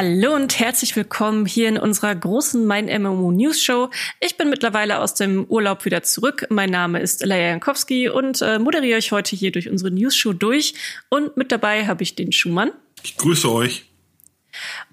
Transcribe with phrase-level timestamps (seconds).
[0.00, 3.90] Hallo und herzlich willkommen hier in unserer großen Mein MMO News Show.
[4.20, 6.46] Ich bin mittlerweile aus dem Urlaub wieder zurück.
[6.50, 10.32] Mein Name ist Leia Jankowski und äh, moderiere euch heute hier durch unsere News Show
[10.32, 10.74] durch.
[11.08, 12.70] Und mit dabei habe ich den Schumann.
[13.02, 13.86] Ich grüße euch.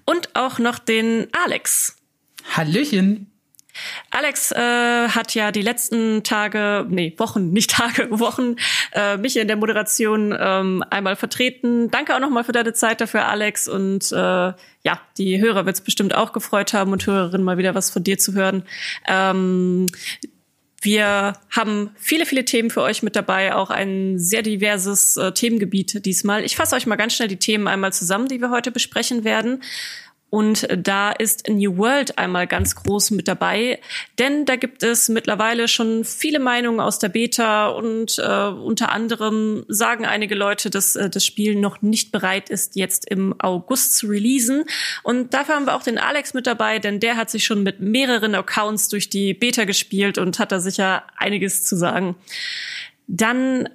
[0.06, 1.98] Und auch noch den Alex.
[2.56, 3.30] Hallöchen.
[4.10, 8.56] Alex äh, hat ja die letzten Tage, nee, Wochen, nicht Tage, Wochen,
[8.92, 11.90] äh, mich in der Moderation ähm, einmal vertreten.
[11.90, 13.68] Danke auch nochmal für deine Zeit dafür, Alex.
[13.68, 17.74] Und äh, ja, die Hörer wird es bestimmt auch gefreut haben und Hörerinnen mal wieder
[17.74, 18.62] was von dir zu hören.
[19.06, 19.86] Ähm,
[20.82, 26.04] wir haben viele, viele Themen für euch mit dabei, auch ein sehr diverses äh, Themengebiet
[26.06, 26.44] diesmal.
[26.44, 29.62] Ich fasse euch mal ganz schnell die Themen einmal zusammen, die wir heute besprechen werden.
[30.28, 33.78] Und da ist New World einmal ganz groß mit dabei,
[34.18, 39.64] denn da gibt es mittlerweile schon viele Meinungen aus der Beta und äh, unter anderem
[39.68, 44.08] sagen einige Leute, dass äh, das Spiel noch nicht bereit ist, jetzt im August zu
[44.08, 44.64] releasen.
[45.04, 47.78] Und dafür haben wir auch den Alex mit dabei, denn der hat sich schon mit
[47.80, 52.16] mehreren Accounts durch die Beta gespielt und hat da sicher einiges zu sagen.
[53.06, 53.68] Dann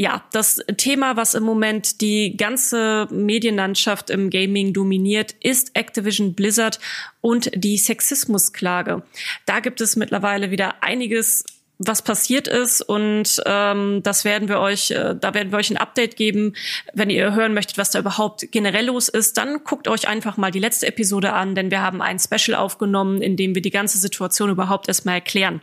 [0.00, 6.80] ja, das Thema, was im Moment die ganze Medienlandschaft im Gaming dominiert, ist Activision Blizzard
[7.20, 9.02] und die Sexismusklage.
[9.44, 11.44] Da gibt es mittlerweile wieder einiges
[11.82, 15.76] was passiert ist und ähm, das werden wir euch, äh, da werden wir euch ein
[15.76, 16.54] Update geben.
[16.94, 20.50] Wenn ihr hören möchtet, was da überhaupt generell los ist, dann guckt euch einfach mal
[20.50, 23.98] die letzte Episode an, denn wir haben ein Special aufgenommen, in dem wir die ganze
[23.98, 25.60] Situation überhaupt erstmal erklären.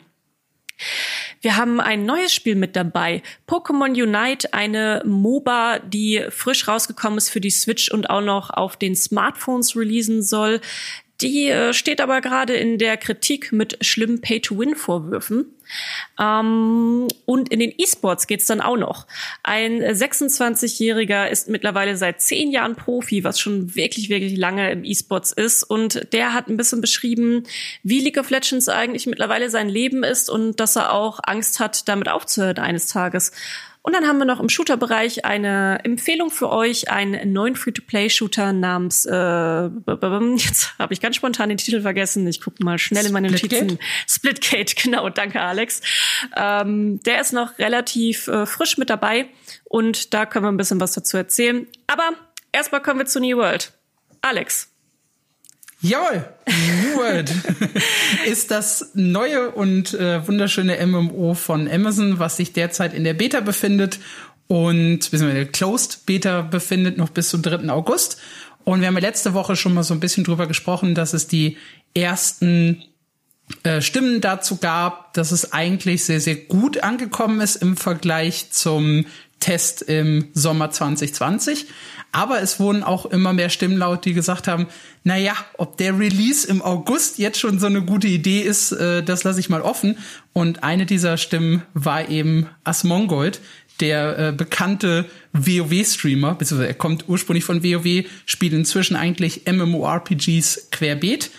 [1.42, 3.22] Wir haben ein neues Spiel mit dabei.
[3.48, 8.78] Pokémon Unite, eine MOBA, die frisch rausgekommen ist für die Switch und auch noch auf
[8.78, 10.62] den Smartphones releasen soll.
[11.22, 15.46] Die äh, steht aber gerade in der Kritik mit schlimmen Pay-to-Win-Vorwürfen.
[16.20, 19.08] Ähm, und in den E-Sports geht's dann auch noch.
[19.44, 25.32] Ein 26-Jähriger ist mittlerweile seit zehn Jahren Profi, was schon wirklich, wirklich lange im E-Sports
[25.32, 25.64] ist.
[25.64, 27.44] Und der hat ein bisschen beschrieben,
[27.84, 31.88] wie League of Legends eigentlich mittlerweile sein Leben ist und dass er auch Angst hat,
[31.88, 33.32] damit aufzuhören eines Tages.
[33.88, 39.06] Und dann haben wir noch im Shooter-Bereich eine Empfehlung für euch, einen neuen Free-to-Play-Shooter namens,
[39.06, 43.32] äh, jetzt habe ich ganz spontan den Titel vergessen, ich gucke mal schnell in meine
[43.32, 43.80] Notizen.
[44.06, 45.80] Splitgate, genau, danke Alex.
[46.36, 49.30] Ähm, der ist noch relativ äh, frisch mit dabei
[49.64, 51.66] und da können wir ein bisschen was dazu erzählen.
[51.88, 52.10] Aber
[52.52, 53.72] erstmal kommen wir zu New World.
[54.20, 54.70] Alex,
[55.80, 57.32] Jawohl, New World
[58.26, 63.42] ist das neue und äh, wunderschöne MMO von Amazon, was sich derzeit in der Beta
[63.42, 64.00] befindet
[64.48, 67.70] und der Closed Beta befindet noch bis zum 3.
[67.70, 68.18] August.
[68.64, 71.28] Und wir haben ja letzte Woche schon mal so ein bisschen drüber gesprochen, dass es
[71.28, 71.58] die
[71.94, 72.84] ersten
[73.64, 79.06] äh, Stimmen dazu gab, dass es eigentlich sehr, sehr gut angekommen ist im Vergleich zum
[79.40, 81.68] Test im Sommer 2020.
[82.12, 84.68] Aber es wurden auch immer mehr Stimmen laut, die gesagt haben,
[85.04, 89.04] na ja, ob der Release im August jetzt schon so eine gute Idee ist, äh,
[89.04, 89.98] das lasse ich mal offen.
[90.34, 93.42] Und eine dieser Stimmen war eben Asmongold,
[93.80, 101.30] der äh, bekannte WoW-Streamer, beziehungsweise er kommt ursprünglich von WoW, spielt inzwischen eigentlich MMORPGs querbeet.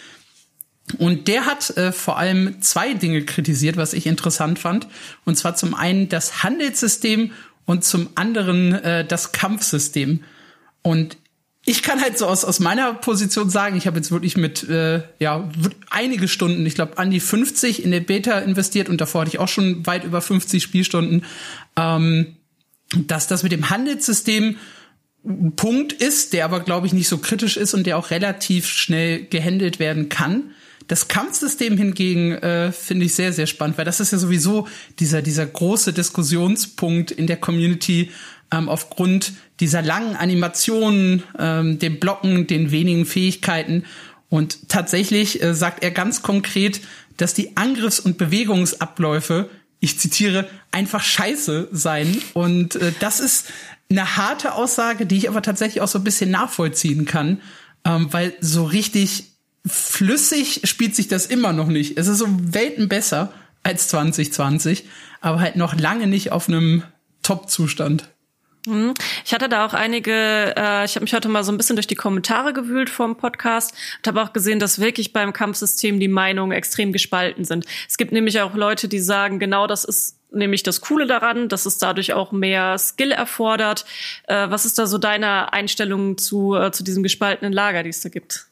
[0.96, 4.86] Und der hat äh, vor allem zwei Dinge kritisiert, was ich interessant fand.
[5.24, 7.32] Und zwar zum einen das Handelssystem
[7.66, 10.24] und zum anderen äh, das Kampfsystem.
[10.88, 11.19] Und
[11.66, 15.03] ich kann halt so aus, aus meiner Position sagen, ich habe jetzt wirklich mit äh,
[15.19, 15.50] ja
[15.91, 19.38] einige Stunden, ich glaube an die 50 in der Beta investiert und davor hatte ich
[19.38, 21.27] auch schon weit über 50 Spielstunden,
[21.77, 22.37] ähm,
[22.97, 24.56] dass das mit dem Handelssystem
[25.27, 28.66] ein Punkt ist, der aber glaube ich nicht so kritisch ist und der auch relativ
[28.66, 30.53] schnell gehandelt werden kann.
[30.87, 34.66] Das Kampfsystem hingegen äh, finde ich sehr, sehr spannend, weil das ist ja sowieso
[35.00, 38.10] dieser, dieser große Diskussionspunkt in der Community
[38.53, 43.84] ähm, aufgrund dieser langen Animationen, ähm, dem Blocken, den wenigen Fähigkeiten.
[44.28, 46.80] Und tatsächlich äh, sagt er ganz konkret,
[47.16, 49.50] dass die Angriffs- und Bewegungsabläufe,
[49.80, 52.22] ich zitiere, einfach scheiße seien.
[52.34, 53.47] Und äh, das ist
[53.91, 57.41] eine harte Aussage, die ich aber tatsächlich auch so ein bisschen nachvollziehen kann,
[57.84, 59.24] ähm, weil so richtig
[59.66, 61.98] flüssig spielt sich das immer noch nicht.
[61.98, 64.84] Es ist so Welten besser als 2020,
[65.21, 66.83] aber halt noch lange nicht auf einem
[67.22, 68.09] Top-Zustand.
[68.66, 68.95] Mhm.
[69.25, 70.13] Ich hatte da auch einige,
[70.57, 73.75] äh, ich habe mich heute mal so ein bisschen durch die Kommentare gewühlt vom Podcast
[73.99, 77.65] und habe auch gesehen, dass wirklich beim Kampfsystem die Meinungen extrem gespalten sind.
[77.89, 81.66] Es gibt nämlich auch Leute, die sagen, genau das ist nämlich das Coole daran, dass
[81.66, 83.84] es dadurch auch mehr Skill erfordert.
[84.27, 88.01] Äh, was ist da so deine Einstellung zu, äh, zu diesem gespaltenen Lager, die es
[88.01, 88.49] da gibt?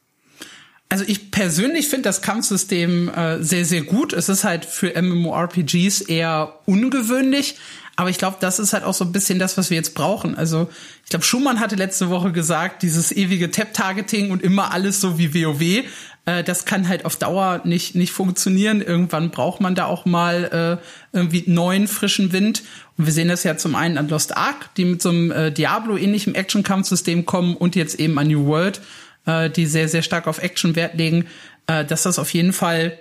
[0.88, 4.12] Also ich persönlich finde das Kampfsystem äh, sehr, sehr gut.
[4.12, 7.56] Es ist halt für MMORPGs eher ungewöhnlich,
[7.96, 10.36] aber ich glaube, das ist halt auch so ein bisschen das, was wir jetzt brauchen.
[10.36, 10.68] Also
[11.02, 15.34] ich glaube, Schumann hatte letzte Woche gesagt, dieses ewige Tap-Targeting und immer alles so wie
[15.34, 15.84] WoW,
[16.26, 18.82] äh, das kann halt auf Dauer nicht, nicht funktionieren.
[18.82, 22.62] Irgendwann braucht man da auch mal äh, irgendwie neuen, frischen Wind.
[22.98, 25.50] Und wir sehen das ja zum einen an Lost Ark, die mit so einem äh,
[25.50, 28.80] Diablo-ähnlichem Action-Kampfsystem kommen und jetzt eben an New World,
[29.26, 31.26] äh, die sehr, sehr stark auf Action Wert legen,
[31.66, 32.98] äh, dass das auf jeden Fall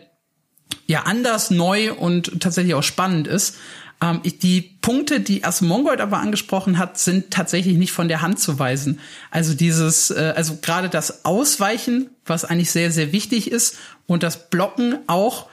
[0.88, 3.56] ja anders, neu und tatsächlich auch spannend ist.
[4.02, 8.40] Ähm, ich, die Punkte, die Asmongold aber angesprochen hat, sind tatsächlich nicht von der Hand
[8.40, 9.00] zu weisen.
[9.32, 14.50] Also dieses, äh, also gerade das Ausweichen, was eigentlich sehr, sehr wichtig ist, und das
[14.50, 15.48] Blocken auch,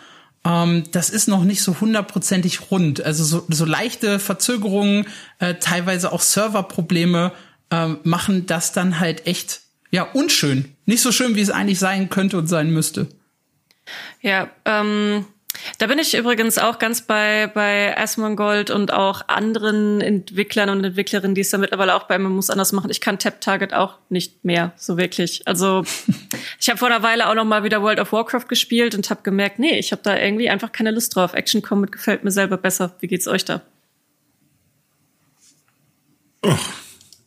[0.44, 3.02] ähm, das ist noch nicht so hundertprozentig rund.
[3.04, 5.06] Also so, so leichte Verzögerungen,
[5.38, 7.32] äh, teilweise auch Serverprobleme
[7.70, 9.60] äh, machen das dann halt echt
[9.92, 10.74] ja unschön.
[10.86, 13.06] Nicht so schön, wie es eigentlich sein könnte und sein müsste.
[14.20, 15.26] Ja, ähm,
[15.78, 21.34] da bin ich übrigens auch ganz bei, bei Asmongold und auch anderen Entwicklern und Entwicklerinnen,
[21.34, 22.90] die es da mittlerweile auch bei MMOs anders machen.
[22.90, 25.46] Ich kann Tap Target auch nicht mehr, so wirklich.
[25.46, 25.84] Also
[26.60, 29.22] ich habe vor einer Weile auch noch mal wieder World of Warcraft gespielt und habe
[29.22, 31.34] gemerkt, nee, ich habe da irgendwie einfach keine Lust drauf.
[31.34, 32.96] Action Combat gefällt mir selber besser.
[33.00, 33.60] Wie geht's euch da?
[36.44, 36.81] Ach,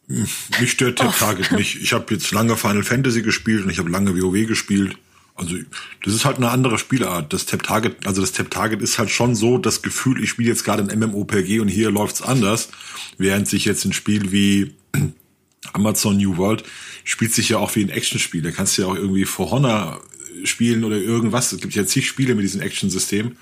[0.07, 1.81] mich stört Tap Target nicht.
[1.81, 4.97] Ich habe jetzt lange Final Fantasy gespielt und ich habe lange WoW gespielt.
[5.35, 5.57] Also
[6.03, 7.33] das ist halt eine andere Spielart.
[7.33, 10.49] Das Tap Target, also das Tap Target ist halt schon so das Gefühl, ich spiele
[10.49, 12.69] jetzt gerade ein MMOPG und hier läuft's anders,
[13.17, 14.73] während sich jetzt ein Spiel wie
[15.73, 16.63] Amazon New World
[17.03, 18.41] spielt sich ja auch wie ein Actionspiel.
[18.41, 20.01] Da kannst du ja auch irgendwie For Honor
[20.43, 21.51] spielen oder irgendwas.
[21.51, 23.35] Es gibt ja zig Spiele mit diesem Action-System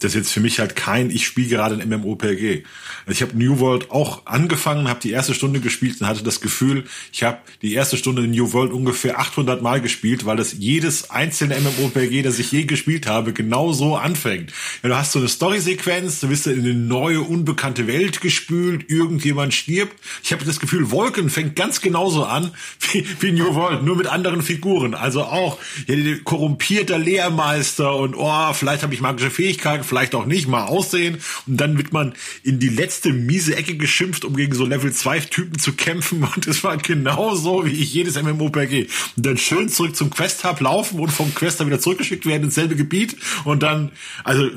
[0.00, 2.62] das ist jetzt für mich halt kein, ich spiele gerade ein MMOPG.
[3.06, 6.40] Also ich habe New World auch angefangen, habe die erste Stunde gespielt und hatte das
[6.40, 10.54] Gefühl, ich habe die erste Stunde in New World ungefähr 800 Mal gespielt, weil das
[10.58, 14.52] jedes einzelne MMOPG, das ich je gespielt habe, genau so anfängt.
[14.82, 19.52] Ja, du hast so eine Story-Sequenz, du bist in eine neue, unbekannte Welt gespült, irgendjemand
[19.52, 19.96] stirbt.
[20.22, 22.52] Ich habe das Gefühl, Wolken fängt ganz genauso an
[22.92, 24.94] wie, wie New World, nur mit anderen Figuren.
[24.94, 30.46] Also auch ja, korrumpierter Lehrmeister und oh, vielleicht habe ich magische Fähigkeiten, vielleicht auch nicht,
[30.48, 31.18] mal aussehen.
[31.46, 35.20] Und dann wird man in die letzte miese Ecke geschimpft, um gegen so Level 2
[35.20, 36.22] Typen zu kämpfen.
[36.34, 38.86] Und es war genau so, wie ich jedes MMOPG.
[39.16, 42.54] Und dann schön zurück zum Quest-Hub laufen und vom Quest dann wieder zurückgeschickt werden ins
[42.54, 43.16] selbe Gebiet.
[43.44, 43.92] Und dann,
[44.24, 44.48] also,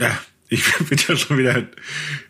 [0.00, 0.18] ja,
[0.48, 1.64] ich bin ja schon wieder,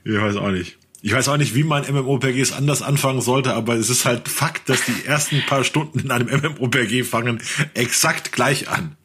[0.05, 0.77] ich weiß auch nicht.
[1.01, 4.69] Ich weiß auch nicht, wie man MMOPGs anders anfangen sollte, aber es ist halt Fakt,
[4.69, 7.41] dass die ersten paar Stunden in einem MMOPG fangen
[7.75, 8.98] exakt gleich an.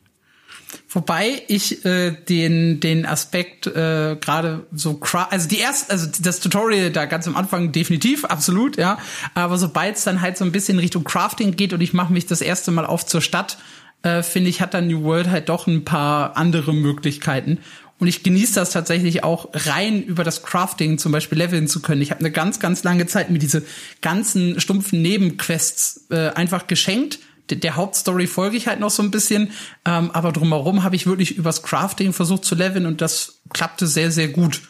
[0.94, 5.00] Wobei ich äh, den den Aspekt äh, gerade so
[5.30, 9.00] also die erste also das Tutorial da ganz am Anfang definitiv absolut ja.
[9.34, 12.28] Aber sobald es dann halt so ein bisschen Richtung Crafting geht und ich mache mich
[12.28, 13.58] das erste Mal auf zur Stadt
[14.04, 17.58] äh, finde ich hat dann New World halt doch ein paar andere Möglichkeiten.
[18.00, 22.02] Und ich genieße das tatsächlich auch rein über das Crafting zum Beispiel leveln zu können.
[22.02, 23.64] Ich habe eine ganz ganz lange Zeit mir diese
[24.02, 27.20] ganzen stumpfen Nebenquests äh, einfach geschenkt
[27.50, 29.52] der Hauptstory folge ich halt noch so ein bisschen,
[29.86, 34.12] ähm, aber drumherum habe ich wirklich übers Crafting versucht zu leveln und das klappte sehr,
[34.12, 34.62] sehr gut.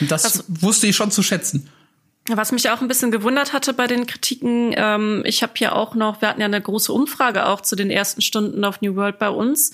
[0.00, 1.68] Und das also, wusste ich schon zu schätzen.
[2.28, 5.96] Was mich auch ein bisschen gewundert hatte bei den Kritiken, ähm, ich habe hier auch
[5.96, 9.18] noch, wir hatten ja eine große Umfrage auch zu den ersten Stunden auf New World
[9.18, 9.72] bei uns.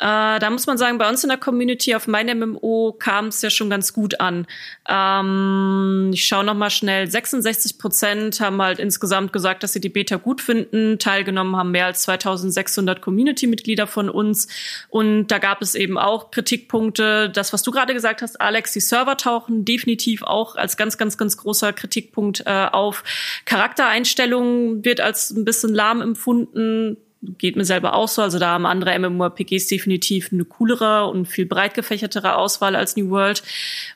[0.00, 3.42] Äh, da muss man sagen, bei uns in der Community auf meinem MMO kam es
[3.42, 4.46] ja schon ganz gut an.
[4.88, 7.06] Ähm, ich schaue noch mal schnell.
[7.06, 10.98] 66 Prozent haben halt insgesamt gesagt, dass sie die Beta gut finden.
[10.98, 14.48] Teilgenommen haben mehr als 2600 Community-Mitglieder von uns.
[14.88, 17.28] Und da gab es eben auch Kritikpunkte.
[17.28, 21.18] Das, was du gerade gesagt hast, Alex, die Server tauchen definitiv auch als ganz, ganz,
[21.18, 23.04] ganz großer Kritikpunkt äh, auf.
[23.44, 28.22] Charaktereinstellungen wird als ein bisschen lahm empfunden geht mir selber auch so.
[28.22, 33.10] Also da haben andere MMORPGs definitiv eine coolere und viel breit gefächertere Auswahl als New
[33.10, 33.42] World.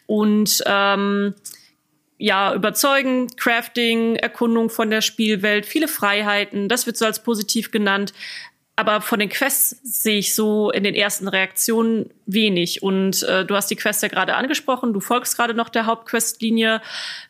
[0.07, 1.35] Und ähm,
[2.19, 8.13] ja, überzeugen, Crafting, Erkundung von der Spielwelt, viele Freiheiten, das wird so als positiv genannt
[8.77, 12.83] aber von den Quests sehe ich so in den ersten Reaktionen wenig.
[12.83, 16.83] Und äh, du hast die Quests ja gerade angesprochen, du folgst gerade noch der Hauptquestlinie.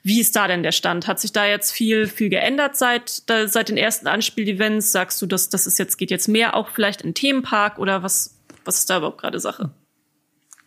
[0.02, 1.06] Wie ist da denn der Stand?
[1.06, 4.90] Hat sich da jetzt viel, viel geändert seit, da, seit den ersten Anspielevents?
[4.92, 8.38] Sagst du, dass das ist jetzt, geht jetzt mehr auch vielleicht in Themenpark oder was,
[8.64, 9.70] was ist da überhaupt gerade Sache?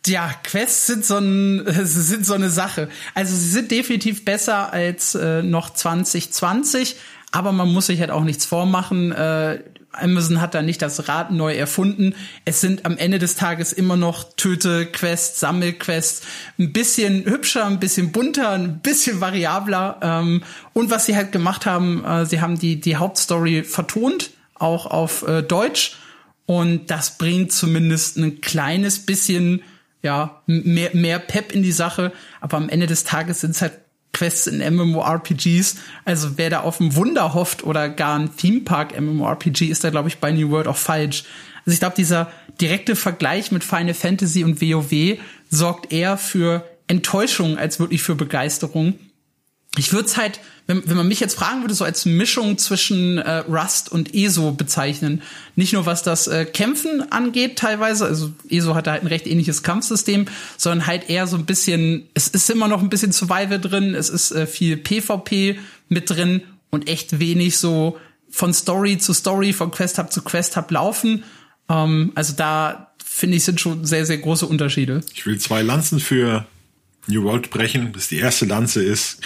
[0.06, 2.88] Ja, Quests sind so, ein, sind so eine Sache.
[3.16, 6.98] Also sie sind definitiv besser als äh, noch 2020,
[7.32, 9.12] aber man muss sich halt auch nichts vormachen.
[9.12, 9.64] Äh,
[10.00, 12.16] Amazon hat da nicht das Rad neu erfunden.
[12.46, 16.26] Es sind am Ende des Tages immer noch Töte-Quests, Sammelquests,
[16.58, 20.00] ein bisschen hübscher, ein bisschen bunter, ein bisschen variabler.
[20.02, 24.86] Ähm, und was sie halt gemacht haben, äh, sie haben die, die Hauptstory vertont, auch
[24.86, 25.98] auf äh, Deutsch.
[26.46, 29.62] Und das bringt zumindest ein kleines bisschen,
[30.02, 32.14] ja, mehr, mehr Pep in die Sache.
[32.40, 33.74] Aber am Ende des Tages sind es halt
[34.18, 35.78] Quests in MMORPGs.
[36.06, 39.90] Also wer da auf ein Wunder hofft oder gar ein Theme Park MMORPG, ist da,
[39.90, 41.24] glaube ich, bei New World auch falsch.
[41.66, 45.20] Also ich glaube, dieser direkte Vergleich mit Final Fantasy und WoW
[45.50, 48.96] sorgt eher für Enttäuschung als wirklich für Begeisterung
[49.78, 53.18] ich würde es halt, wenn, wenn man mich jetzt fragen würde, so als Mischung zwischen
[53.18, 55.22] äh, Rust und ESO bezeichnen.
[55.56, 59.28] Nicht nur was das äh, Kämpfen angeht teilweise, also ESO hat da halt ein recht
[59.28, 60.26] ähnliches Kampfsystem,
[60.58, 64.10] sondern halt eher so ein bisschen, es ist immer noch ein bisschen Survival drin, es
[64.10, 67.98] ist äh, viel PvP mit drin und echt wenig so
[68.30, 71.24] von Story zu Story, von Quest Hub zu Quest Hub laufen.
[71.70, 75.02] Ähm, also da finde ich sind schon sehr, sehr große Unterschiede.
[75.14, 76.46] Ich will zwei Lanzen für
[77.08, 77.94] New World brechen.
[77.94, 79.22] Das die erste Lanze ist,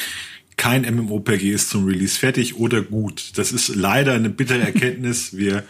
[0.62, 3.32] kein MMOPG ist zum Release fertig oder gut.
[3.36, 5.36] Das ist leider eine bittere Erkenntnis.
[5.36, 5.64] Wir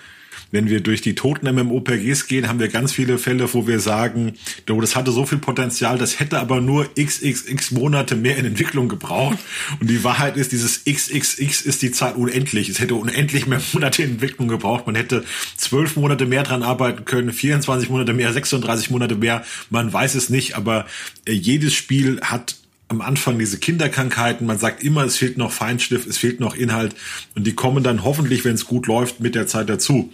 [0.51, 4.33] wenn wir durch die toten MMOPGs gehen, haben wir ganz viele Fälle, wo wir sagen,
[4.65, 9.37] das hatte so viel Potenzial, das hätte aber nur xxx Monate mehr in Entwicklung gebraucht.
[9.79, 12.67] Und die Wahrheit ist, dieses xxx ist die Zahl unendlich.
[12.67, 14.87] Es hätte unendlich mehr Monate in Entwicklung gebraucht.
[14.87, 15.23] Man hätte
[15.55, 19.45] zwölf Monate mehr dran arbeiten können, 24 Monate mehr, 36 Monate mehr.
[19.69, 20.85] Man weiß es nicht, aber
[21.25, 22.60] äh, jedes Spiel hat
[22.91, 24.45] am Anfang diese Kinderkrankheiten.
[24.45, 26.93] Man sagt immer, es fehlt noch Feinschliff, es fehlt noch Inhalt.
[27.35, 30.11] Und die kommen dann hoffentlich, wenn es gut läuft, mit der Zeit dazu.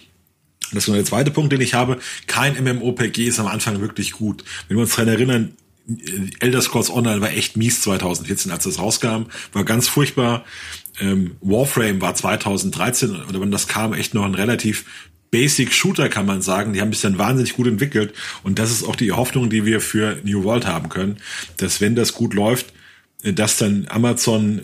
[0.71, 1.97] Das ist der zweite Punkt, den ich habe.
[2.27, 4.43] Kein MMOPG ist am Anfang wirklich gut.
[4.67, 5.53] Wenn wir uns daran erinnern,
[6.39, 9.23] Elder Scrolls Online war echt mies 2014, als das rauskam.
[9.53, 10.45] War ganz furchtbar.
[10.99, 14.85] Ähm, Warframe war 2013 oder wenn das kam, echt noch ein relativ
[15.31, 16.73] Basic Shooter, kann man sagen.
[16.73, 18.13] Die haben sich dann wahnsinnig gut entwickelt.
[18.43, 21.17] Und das ist auch die Hoffnung, die wir für New World haben können,
[21.57, 22.73] dass wenn das gut läuft,
[23.23, 24.61] dass dann Amazon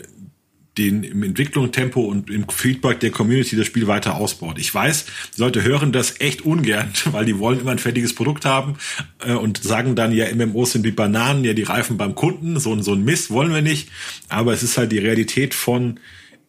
[0.78, 4.58] den im Entwicklungstempo und im Feedback der Community das Spiel weiter ausbaut.
[4.58, 5.06] Ich weiß,
[5.36, 8.76] Leute hören das echt ungern, weil die wollen immer ein fertiges Produkt haben
[9.24, 12.80] äh, und sagen dann, ja, MMOs sind wie Bananen, ja, die reifen beim Kunden, so,
[12.82, 13.88] so ein Mist wollen wir nicht.
[14.28, 16.00] Aber es ist halt die Realität von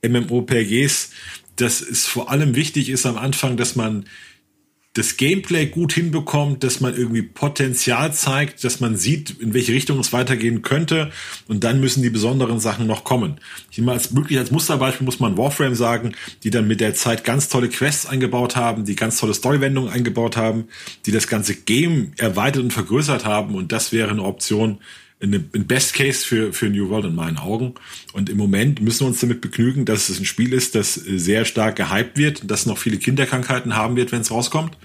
[0.03, 1.11] MMOPGs,
[1.55, 4.05] dass es vor allem wichtig ist am Anfang, dass man
[4.95, 9.99] das Gameplay gut hinbekommt, dass man irgendwie Potenzial zeigt, dass man sieht, in welche Richtung
[9.99, 11.11] es weitergehen könnte.
[11.49, 13.41] Und dann müssen die besonderen Sachen noch kommen.
[13.71, 17.25] Ich meine, als wirklich als Musterbeispiel muss man Warframe sagen, die dann mit der Zeit
[17.25, 20.69] ganz tolle Quests eingebaut haben, die ganz tolle Storywendungen eingebaut haben,
[21.05, 23.55] die das ganze Game erweitert und vergrößert haben.
[23.55, 24.79] Und das wäre eine Option,
[25.33, 27.75] ein Best Case für, für New World in meinen Augen.
[28.13, 31.45] Und im Moment müssen wir uns damit begnügen, dass es ein Spiel ist, das sehr
[31.45, 34.77] stark gehypt wird, das noch viele Kinderkrankheiten haben wird, wenn es rauskommt.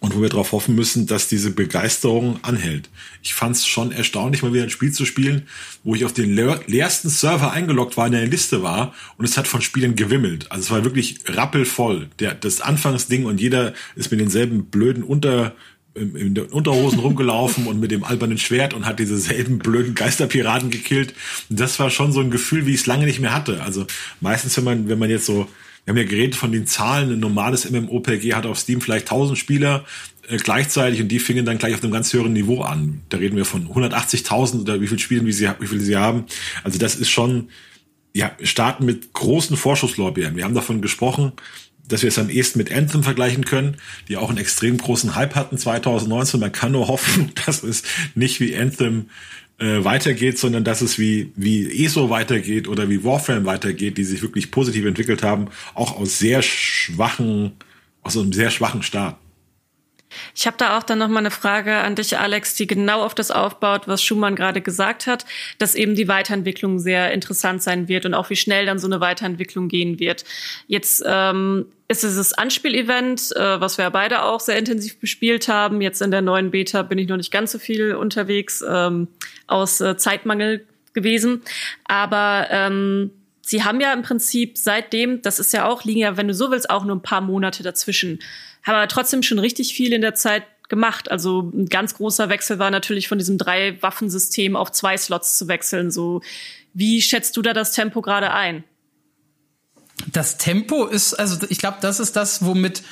[0.00, 2.90] Und wo wir darauf hoffen müssen, dass diese Begeisterung anhält.
[3.22, 5.46] Ich fand es schon erstaunlich, mal wieder ein Spiel zu spielen,
[5.84, 9.46] wo ich auf den leersten Server eingeloggt war, in der Liste war und es hat
[9.46, 10.50] von Spielen gewimmelt.
[10.50, 12.08] Also es war wirklich rappelvoll.
[12.18, 15.54] Der, das Anfangsding und jeder ist mit denselben blöden Unter
[15.94, 20.70] in den Unterhosen rumgelaufen und mit dem albernen Schwert und hat diese selben blöden Geisterpiraten
[20.70, 21.14] gekillt.
[21.50, 23.62] Und das war schon so ein Gefühl, wie ich es lange nicht mehr hatte.
[23.62, 23.86] Also
[24.20, 25.48] meistens, wenn man, wenn man jetzt so,
[25.84, 29.38] wir haben ja geredet von den Zahlen, ein normales MMOPG hat auf Steam vielleicht 1000
[29.38, 29.84] Spieler
[30.28, 33.02] äh, gleichzeitig und die fingen dann gleich auf einem ganz höheren Niveau an.
[33.08, 36.24] Da reden wir von 180.000 oder wie viel Spielen, wie, sie, wie viele sie haben.
[36.64, 37.48] Also das ist schon,
[38.14, 40.36] ja, starten mit großen Vorschusslorbeeren.
[40.36, 41.32] Wir haben davon gesprochen,
[41.92, 43.76] dass wir es am ehesten mit Anthem vergleichen können,
[44.08, 46.40] die auch einen extrem großen Hype hatten 2019.
[46.40, 47.82] Man kann nur hoffen, dass es
[48.14, 49.10] nicht wie Anthem
[49.58, 54.22] äh, weitergeht, sondern dass es wie, wie ESO weitergeht oder wie Warframe weitergeht, die sich
[54.22, 57.52] wirklich positiv entwickelt haben, auch aus sehr schwachen,
[58.02, 59.16] aus einem sehr schwachen Start.
[60.34, 63.14] Ich habe da auch dann noch mal eine Frage an dich, Alex, die genau auf
[63.14, 65.24] das aufbaut, was Schumann gerade gesagt hat,
[65.58, 69.00] dass eben die Weiterentwicklung sehr interessant sein wird und auch wie schnell dann so eine
[69.00, 70.24] Weiterentwicklung gehen wird.
[70.66, 75.80] Jetzt ähm, ist es das Anspielevent, äh, was wir beide auch sehr intensiv bespielt haben.
[75.80, 79.08] Jetzt in der neuen Beta bin ich noch nicht ganz so viel unterwegs ähm,
[79.46, 81.42] aus äh, Zeitmangel gewesen,
[81.86, 83.10] aber ähm,
[83.44, 86.50] Sie haben ja im Prinzip seitdem, das ist ja auch, liegen ja, wenn du so
[86.50, 88.20] willst, auch nur ein paar Monate dazwischen
[88.62, 91.10] haben aber trotzdem schon richtig viel in der Zeit gemacht.
[91.10, 95.48] Also ein ganz großer Wechsel war natürlich von diesem drei Waffensystem auf zwei Slots zu
[95.48, 95.90] wechseln.
[95.90, 96.22] So,
[96.72, 98.64] wie schätzt du da das Tempo gerade ein?
[100.10, 102.82] Das Tempo ist, also ich glaube, das ist das, womit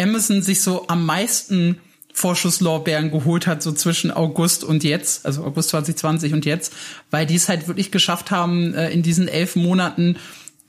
[0.00, 1.80] Amazon sich so am meisten
[2.12, 6.72] Vorschusslorbeeren geholt hat, so zwischen August und jetzt, also August 2020 und jetzt,
[7.10, 10.16] weil die es halt wirklich geschafft haben, äh, in diesen elf Monaten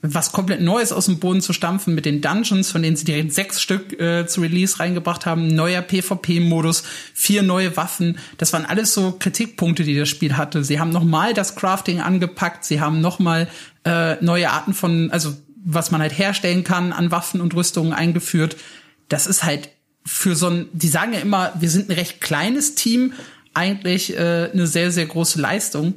[0.02, 3.34] was komplett Neues aus dem Boden zu stampfen mit den Dungeons, von denen sie direkt
[3.34, 8.18] sechs Stück äh, zu Release reingebracht haben, neuer PvP-Modus, vier neue Waffen.
[8.38, 10.64] Das waren alles so Kritikpunkte, die das Spiel hatte.
[10.64, 13.48] Sie haben nochmal das Crafting angepackt, sie haben nochmal
[13.84, 18.56] äh, neue Arten von, also was man halt herstellen kann an Waffen und Rüstungen eingeführt.
[19.08, 19.68] Das ist halt
[20.06, 23.12] für so ein, die sagen ja immer, wir sind ein recht kleines Team,
[23.52, 25.94] eigentlich äh, eine sehr, sehr große Leistung.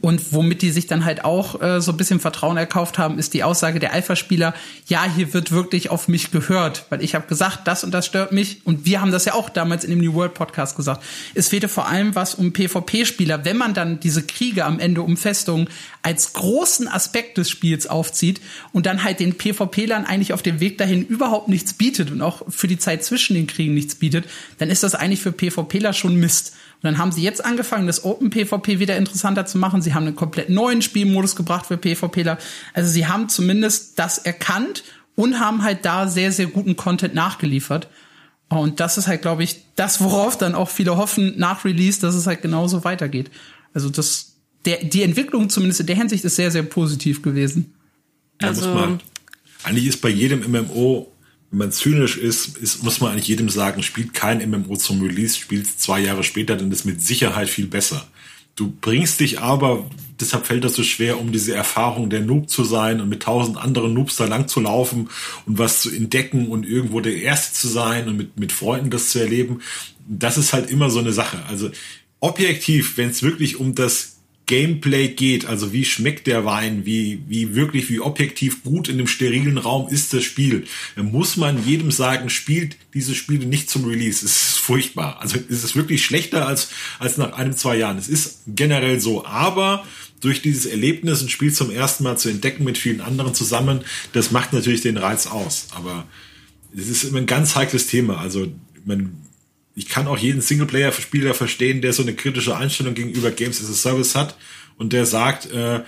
[0.00, 3.34] Und womit die sich dann halt auch äh, so ein bisschen Vertrauen erkauft haben, ist
[3.34, 4.52] die Aussage der Alpha-Spieler,
[4.88, 8.32] ja, hier wird wirklich auf mich gehört, weil ich habe gesagt, das und das stört
[8.32, 8.62] mich.
[8.64, 11.04] Und wir haben das ja auch damals in dem New World Podcast gesagt.
[11.34, 13.44] Es fehlte vor allem was um PvP-Spieler.
[13.44, 15.68] Wenn man dann diese Kriege am Ende um Festungen
[16.02, 18.40] als großen Aspekt des Spiels aufzieht
[18.72, 22.42] und dann halt den PvP-Lern eigentlich auf dem Weg dahin überhaupt nichts bietet und auch
[22.48, 24.24] für die Zeit zwischen den Kriegen nichts bietet,
[24.58, 26.54] dann ist das eigentlich für PvPler schon Mist.
[26.86, 29.82] Und dann haben sie jetzt angefangen, das Open PvP wieder interessanter zu machen.
[29.82, 32.38] Sie haben einen komplett neuen Spielmodus gebracht für PvPler.
[32.74, 34.84] Also sie haben zumindest das erkannt
[35.16, 37.88] und haben halt da sehr, sehr guten Content nachgeliefert.
[38.48, 42.14] Und das ist halt, glaube ich, das, worauf dann auch viele hoffen nach Release, dass
[42.14, 43.32] es halt genauso weitergeht.
[43.74, 47.74] Also das, der, die Entwicklung zumindest in der Hinsicht ist sehr, sehr positiv gewesen.
[48.40, 49.00] Also, man,
[49.64, 51.10] eigentlich ist bei jedem MMO
[51.56, 55.38] wenn man zynisch ist, ist, muss man eigentlich jedem sagen, spielt kein MMO zum Release,
[55.38, 58.06] spielt zwei Jahre später, dann ist mit Sicherheit viel besser.
[58.56, 59.88] Du bringst dich aber,
[60.20, 63.56] deshalb fällt das so schwer, um diese Erfahrung der Noob zu sein und mit tausend
[63.56, 65.08] anderen Noobs da lang zu laufen
[65.46, 69.08] und was zu entdecken und irgendwo der Erste zu sein und mit, mit Freunden das
[69.08, 69.62] zu erleben.
[70.06, 71.38] Das ist halt immer so eine Sache.
[71.48, 71.70] Also
[72.20, 74.15] objektiv, wenn es wirklich um das
[74.46, 79.08] Gameplay geht, also wie schmeckt der Wein, wie, wie wirklich, wie objektiv gut in dem
[79.08, 83.84] sterilen Raum ist das Spiel, dann muss man jedem sagen, spielt diese Spiele nicht zum
[83.84, 84.24] Release.
[84.24, 85.20] Es ist furchtbar.
[85.20, 87.98] Also es ist wirklich schlechter als, als nach einem, zwei Jahren.
[87.98, 89.26] Es ist generell so.
[89.26, 89.84] Aber
[90.20, 93.80] durch dieses Erlebnis, ein Spiel zum ersten Mal zu entdecken mit vielen anderen zusammen,
[94.12, 95.66] das macht natürlich den Reiz aus.
[95.72, 96.06] Aber
[96.76, 98.18] es ist immer ein ganz heikles Thema.
[98.18, 98.46] Also
[98.84, 99.25] man
[99.76, 103.74] ich kann auch jeden Singleplayer-Spieler verstehen, der so eine kritische Einstellung gegenüber Games as a
[103.74, 104.36] Service hat
[104.78, 105.82] und der sagt, äh,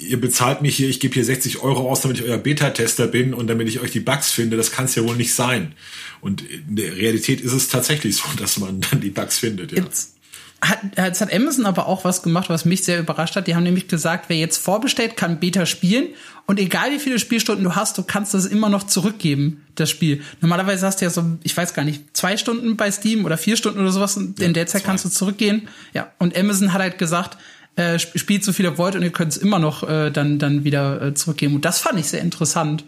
[0.00, 3.32] ihr bezahlt mich hier, ich gebe hier 60 Euro aus, damit ich euer Beta-Tester bin
[3.32, 4.56] und damit ich euch die Bugs finde.
[4.56, 5.74] Das kann es ja wohl nicht sein.
[6.20, 9.72] Und in der Realität ist es tatsächlich so, dass man dann die Bugs findet.
[9.72, 9.84] Ja.
[9.84, 10.16] Jetzt
[10.62, 13.46] hat, jetzt hat Amazon aber auch was gemacht, was mich sehr überrascht hat.
[13.46, 16.08] Die haben nämlich gesagt, wer jetzt vorbestellt, kann Beta spielen.
[16.46, 20.22] Und egal wie viele Spielstunden du hast, du kannst das immer noch zurückgeben, das Spiel.
[20.40, 23.56] Normalerweise hast du ja so, ich weiß gar nicht, zwei Stunden bei Steam oder vier
[23.56, 24.16] Stunden oder sowas.
[24.16, 24.88] Und ja, in der Zeit zwei.
[24.88, 25.68] kannst du zurückgehen.
[25.94, 27.38] Ja, und Amazon hat halt gesagt,
[27.76, 30.64] äh, spielt so viel ihr wollt und ihr könnt es immer noch äh, dann, dann
[30.64, 31.54] wieder äh, zurückgeben.
[31.54, 32.84] Und das fand ich sehr interessant.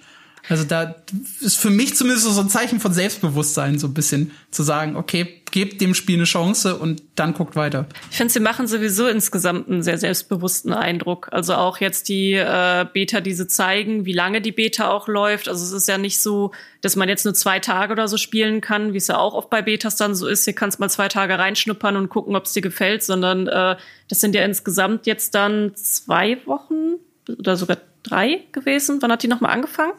[0.49, 0.97] Also da
[1.41, 5.43] ist für mich zumindest so ein Zeichen von Selbstbewusstsein, so ein bisschen zu sagen, okay,
[5.53, 7.87] gebt dem Spiel eine Chance und dann guckt weiter.
[8.11, 11.29] Ich finde, sie machen sowieso insgesamt einen sehr selbstbewussten Eindruck.
[11.31, 15.49] Also auch jetzt die äh, Beta, die sie zeigen, wie lange die Beta auch läuft.
[15.49, 18.61] Also es ist ja nicht so, dass man jetzt nur zwei Tage oder so spielen
[18.61, 20.45] kann, wie es ja auch oft bei Betas dann so ist.
[20.45, 23.77] Hier kannst mal zwei Tage reinschnuppern und gucken, ob es dir gefällt, sondern äh,
[24.09, 26.95] das sind ja insgesamt jetzt dann zwei Wochen
[27.39, 29.01] oder sogar drei gewesen.
[29.01, 29.93] Wann hat die nochmal angefangen?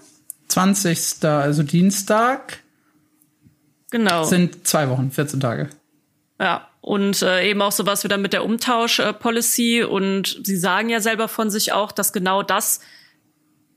[0.54, 1.24] 20.
[1.24, 2.60] also Dienstag.
[3.90, 4.24] Genau.
[4.24, 5.70] Sind zwei Wochen, 14 Tage.
[6.40, 9.80] Ja, und äh, eben auch sowas wieder mit der Umtausch-Policy.
[9.80, 12.82] Äh, und sie sagen ja selber von sich auch, dass genau das,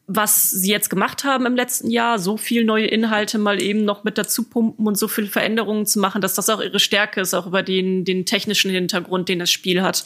[0.06, 4.04] was sie jetzt gemacht haben im letzten Jahr, so viel neue Inhalte mal eben noch
[4.04, 7.32] mit dazu pumpen und so viele Veränderungen zu machen, dass das auch ihre Stärke ist,
[7.32, 10.04] auch über den, den technischen Hintergrund, den das Spiel hat.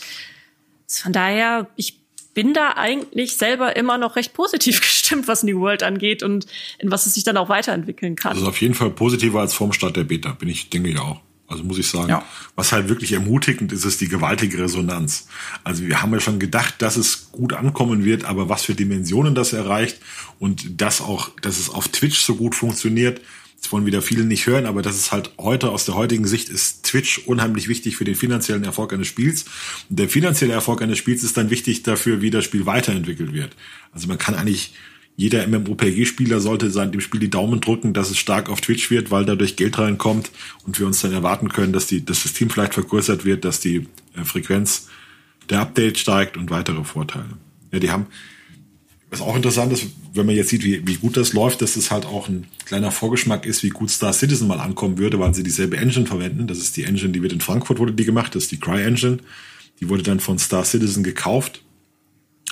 [0.87, 2.01] Von daher, ich
[2.35, 6.47] bin da eigentlich selber immer noch recht positiv gestimmt, was New World angeht und
[6.79, 8.33] in was es sich dann auch weiterentwickeln kann.
[8.33, 11.21] Also auf jeden Fall positiver als vorm Start der Beta, bin ich, denke ich auch.
[11.51, 12.25] Also muss ich sagen, ja.
[12.55, 15.27] was halt wirklich ermutigend ist, ist die gewaltige Resonanz.
[15.65, 19.35] Also wir haben ja schon gedacht, dass es gut ankommen wird, aber was für Dimensionen
[19.35, 19.99] das erreicht
[20.39, 23.21] und das auch, dass es auf Twitch so gut funktioniert,
[23.61, 26.49] das wollen wieder viele nicht hören, aber das ist halt heute aus der heutigen Sicht
[26.49, 29.45] ist Twitch unheimlich wichtig für den finanziellen Erfolg eines Spiels.
[29.91, 33.55] Und der finanzielle Erfolg eines Spiels ist dann wichtig dafür, wie das Spiel weiterentwickelt wird.
[33.93, 34.73] Also man kann eigentlich
[35.21, 39.11] jeder MMOPG-Spieler sollte sein, dem Spiel die Daumen drücken, dass es stark auf Twitch wird,
[39.11, 40.31] weil dadurch Geld reinkommt
[40.65, 43.87] und wir uns dann erwarten können, dass die, das Team vielleicht vergrößert wird, dass die
[44.17, 44.89] äh, Frequenz
[45.51, 47.29] der Update steigt und weitere Vorteile.
[47.71, 48.07] Ja, die haben,
[49.11, 51.91] was auch interessant ist, wenn man jetzt sieht, wie, wie gut das läuft, dass das
[51.91, 55.43] halt auch ein kleiner Vorgeschmack ist, wie gut Star Citizen mal ankommen würde, weil sie
[55.43, 56.47] dieselbe Engine verwenden.
[56.47, 58.85] Das ist die Engine, die wird in Frankfurt wurde die gemacht, das ist die Cry
[58.85, 59.19] Engine.
[59.81, 61.61] Die wurde dann von Star Citizen gekauft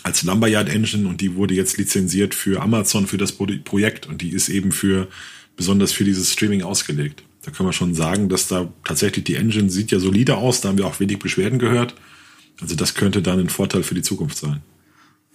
[0.02, 4.30] als Lumberyard Engine und die wurde jetzt lizenziert für Amazon für das Projekt und die
[4.30, 5.08] ist eben für
[5.56, 7.22] besonders für dieses Streaming ausgelegt.
[7.42, 10.68] Da können wir schon sagen, dass da tatsächlich die Engine sieht ja solide aus, da
[10.68, 11.94] haben wir auch wenig Beschwerden gehört.
[12.60, 14.60] Also das könnte dann ein Vorteil für die Zukunft sein.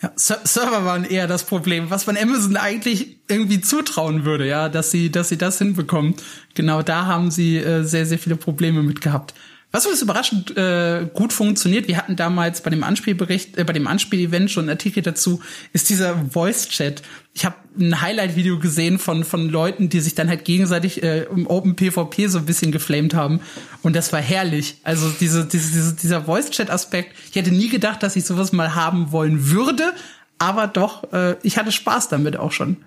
[0.02, 4.92] Ja, Server waren eher das Problem, was man Amazon eigentlich irgendwie zutrauen würde, ja, dass
[4.92, 6.16] sie, dass sie das hinbekommen.
[6.56, 9.34] Genau da haben sie äh, sehr, sehr viele Probleme mit gehabt.
[9.76, 13.88] Was uns überraschend äh, gut funktioniert, wir hatten damals bei dem Anspielbericht, äh, bei dem
[13.88, 15.42] Anspiel-Event schon einen Artikel dazu,
[15.74, 17.02] ist dieser Voice-Chat.
[17.34, 21.48] Ich habe ein Highlight-Video gesehen von von Leuten, die sich dann halt gegenseitig äh, im
[21.48, 23.42] Open PvP so ein bisschen geflamed haben
[23.82, 24.76] und das war herrlich.
[24.84, 27.16] Also diese, diese, diese dieser Voice-Chat-Aspekt.
[27.32, 29.92] Ich hätte nie gedacht, dass ich sowas mal haben wollen würde,
[30.38, 32.78] aber doch, äh, ich hatte Spaß damit auch schon.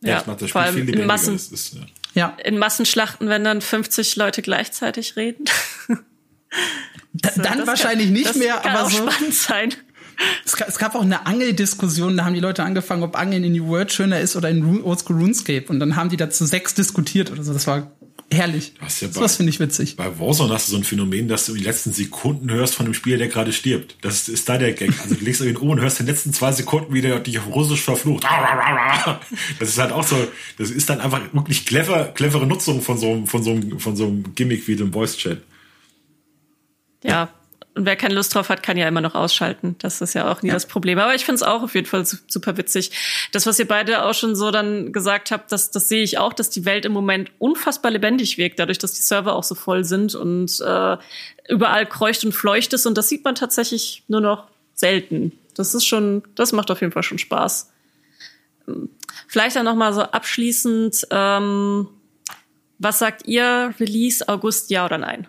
[0.00, 1.82] Ja, ja macht das Spiel viel in Massen, ist, ja.
[2.14, 2.36] Ja.
[2.44, 5.44] In Massenschlachten, wenn dann 50 Leute gleichzeitig reden.
[7.12, 9.08] Da, so, dann wahrscheinlich kann, nicht mehr, kann aber auch so.
[9.10, 9.74] spannend sein.
[10.44, 13.52] Es gab, es gab auch eine Angeldiskussion, da haben die Leute angefangen, ob Angeln in
[13.52, 15.66] New World schöner ist oder in Oldschool RuneScape.
[15.68, 17.52] Und dann haben die dazu sechs diskutiert oder so.
[17.52, 17.90] Das war
[18.32, 18.74] herrlich.
[18.80, 19.96] Was ja bei, das finde ich witzig.
[19.96, 22.94] Bei Warzone hast du so ein Phänomen, dass du die letzten Sekunden hörst von dem
[22.94, 23.96] Spieler, der gerade stirbt.
[24.02, 24.92] Das ist da der Gag.
[25.02, 27.38] Also du legst irgendwie Ohr und hörst in den letzten zwei Sekunden, wie der dich
[27.38, 28.26] auf Russisch verflucht.
[29.58, 30.16] Das ist halt auch so,
[30.58, 34.34] das ist dann einfach wirklich clever, clevere Nutzung von so, von so, von so einem
[34.34, 35.42] Gimmick wie dem Voice-Chat.
[37.02, 37.30] Ja,
[37.74, 39.76] und wer keine Lust drauf hat, kann ja immer noch ausschalten.
[39.78, 40.54] Das ist ja auch nie ja.
[40.54, 40.98] das Problem.
[40.98, 42.90] Aber ich finde es auch auf jeden Fall super witzig.
[43.30, 46.32] Das, was ihr beide auch schon so dann gesagt habt, das, das sehe ich auch,
[46.32, 49.84] dass die Welt im Moment unfassbar lebendig wirkt, dadurch, dass die Server auch so voll
[49.84, 50.96] sind und äh,
[51.48, 52.86] überall kreucht und fleucht ist.
[52.86, 55.32] Und das sieht man tatsächlich nur noch selten.
[55.54, 57.70] Das ist schon, das macht auf jeden Fall schon Spaß.
[59.28, 61.88] Vielleicht dann noch mal so abschließend, ähm,
[62.78, 65.28] was sagt ihr, Release August, ja oder nein?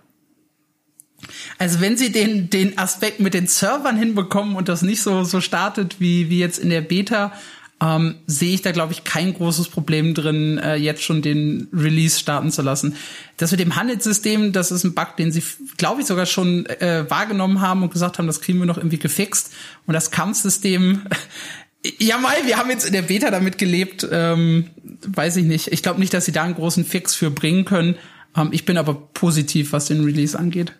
[1.57, 5.41] Also wenn sie den, den Aspekt mit den Servern hinbekommen und das nicht so, so
[5.41, 7.31] startet wie, wie jetzt in der Beta,
[7.81, 12.19] ähm, sehe ich da, glaube ich, kein großes Problem drin, äh, jetzt schon den Release
[12.19, 12.95] starten zu lassen.
[13.37, 15.43] Das mit dem Handelssystem, das ist ein Bug, den sie,
[15.77, 18.99] glaube ich, sogar schon äh, wahrgenommen haben und gesagt haben, das kriegen wir noch irgendwie
[18.99, 19.51] gefixt.
[19.87, 21.01] Und das Kampfsystem,
[21.99, 24.67] ja, Mai, wir haben jetzt in der Beta damit gelebt, ähm,
[25.07, 25.69] weiß ich nicht.
[25.69, 27.95] Ich glaube nicht, dass sie da einen großen Fix für bringen können.
[28.37, 30.73] Ähm, ich bin aber positiv, was den Release angeht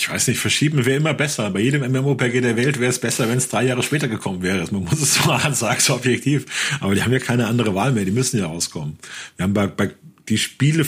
[0.00, 1.50] ich weiß nicht, verschieben wäre immer besser.
[1.50, 4.66] Bei jedem MMOPG der Welt wäre es besser, wenn es drei Jahre später gekommen wäre.
[4.70, 6.46] Man muss es so sagen, so objektiv.
[6.80, 8.06] Aber die haben ja keine andere Wahl mehr.
[8.06, 8.98] Die müssen ja rauskommen.
[9.36, 9.90] Wir haben bei, bei
[10.30, 10.86] die Spiele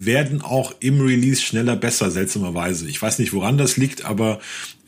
[0.00, 2.88] werden auch im Release schneller besser, seltsamerweise.
[2.88, 4.40] Ich weiß nicht, woran das liegt, aber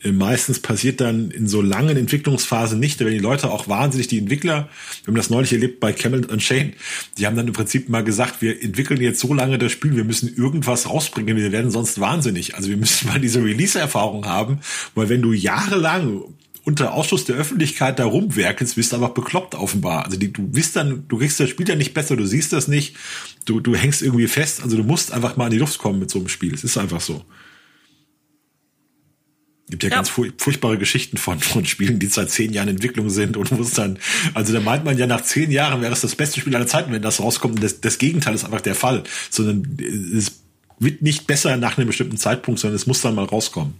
[0.03, 4.17] äh, meistens passiert dann in so langen Entwicklungsphasen nicht, wenn die Leute auch wahnsinnig, die
[4.17, 4.69] Entwickler,
[5.03, 6.73] wir haben das neulich erlebt bei Camel Unchained,
[7.19, 10.03] die haben dann im Prinzip mal gesagt, wir entwickeln jetzt so lange das Spiel, wir
[10.03, 12.55] müssen irgendwas rausbringen, wir werden sonst wahnsinnig.
[12.55, 14.61] Also wir müssen mal diese Release-Erfahrung haben,
[14.95, 16.23] weil wenn du jahrelang
[16.65, 20.05] unter Ausschuss der Öffentlichkeit da rumwerkelst, bist du einfach bekloppt offenbar.
[20.05, 22.67] Also die, du bist dann, du kriegst das Spiel ja nicht besser, du siehst das
[22.67, 22.95] nicht,
[23.45, 24.63] du, du hängst irgendwie fest.
[24.63, 26.53] Also du musst einfach mal in die Luft kommen mit so einem Spiel.
[26.53, 27.25] Es ist einfach so.
[29.69, 29.95] Gibt ja, ja.
[29.95, 33.61] ganz furchtbare Geschichten von, von Spielen, die seit zehn Jahren in Entwicklung sind und wo
[33.61, 33.97] es dann,
[34.33, 36.91] also da meint man ja nach zehn Jahren wäre es das beste Spiel aller Zeiten,
[36.91, 37.55] wenn das rauskommt.
[37.55, 39.03] Und das, das Gegenteil ist einfach der Fall.
[39.29, 39.77] Sondern
[40.15, 40.43] es
[40.79, 43.73] wird nicht besser nach einem bestimmten Zeitpunkt, sondern es muss dann mal rauskommen.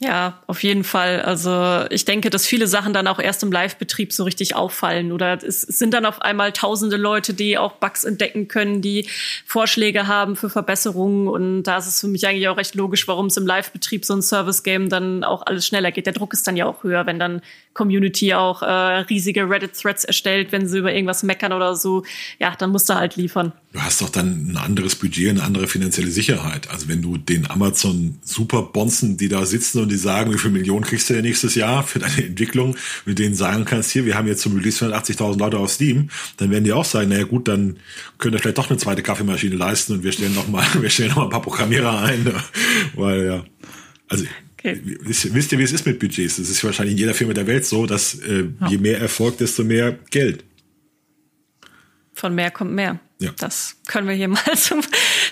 [0.00, 1.22] Ja, auf jeden Fall.
[1.22, 5.10] Also ich denke, dass viele Sachen dann auch erst im Live-Betrieb so richtig auffallen.
[5.10, 9.08] Oder es sind dann auf einmal tausende Leute, die auch Bugs entdecken können, die
[9.44, 11.26] Vorschläge haben für Verbesserungen.
[11.26, 14.14] Und da ist es für mich eigentlich auch recht logisch, warum es im Live-Betrieb so
[14.14, 16.06] ein Service-Game dann auch alles schneller geht.
[16.06, 17.42] Der Druck ist dann ja auch höher, wenn dann
[17.74, 22.04] Community auch äh, riesige Reddit-Threads erstellt, wenn sie über irgendwas meckern oder so.
[22.38, 25.68] Ja, dann musst du halt liefern du hast doch dann ein anderes Budget, eine andere
[25.68, 26.70] finanzielle Sicherheit.
[26.70, 30.84] Also wenn du den Amazon Superbonzen, die da sitzen und die sagen, wie viel Millionen
[30.84, 34.26] kriegst du denn nächstes Jahr für deine Entwicklung, mit denen sagen kannst, hier, wir haben
[34.26, 37.78] jetzt zum Release 180.000 Leute auf Steam, dann werden die auch sagen, naja gut, dann
[38.18, 41.10] könnt ihr vielleicht doch eine zweite Kaffeemaschine leisten und wir stellen noch mal, wir stellen
[41.10, 42.34] noch mal ein paar Programmierer ein, ne?
[42.94, 43.44] weil ja,
[44.08, 44.24] also
[44.58, 44.80] Okay.
[44.82, 46.36] Wisst, ihr, wie es ist mit Budgets?
[46.36, 48.68] Das ist wahrscheinlich in jeder Firma der Welt so, dass äh, ja.
[48.68, 50.42] je mehr Erfolg, desto mehr Geld.
[52.18, 52.98] Von mehr kommt mehr.
[53.20, 53.30] Ja.
[53.38, 54.80] Das können wir hier mal zum,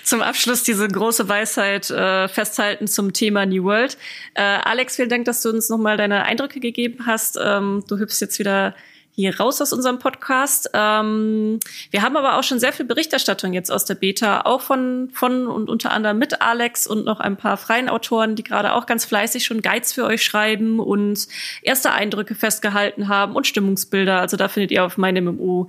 [0.03, 3.97] zum Abschluss diese große Weisheit äh, festhalten zum Thema New World.
[4.35, 7.37] Äh, Alex, vielen Dank, dass du uns nochmal deine Eindrücke gegeben hast.
[7.41, 8.73] Ähm, du hüpfst jetzt wieder
[9.17, 10.69] hier raus aus unserem Podcast.
[10.73, 15.09] Ähm, wir haben aber auch schon sehr viel Berichterstattung jetzt aus der Beta, auch von,
[15.11, 18.85] von und unter anderem mit Alex und noch ein paar freien Autoren, die gerade auch
[18.85, 21.27] ganz fleißig schon Guides für euch schreiben und
[21.63, 24.21] erste Eindrücke festgehalten haben und Stimmungsbilder.
[24.21, 25.67] Also da findet ihr auf meinem MMO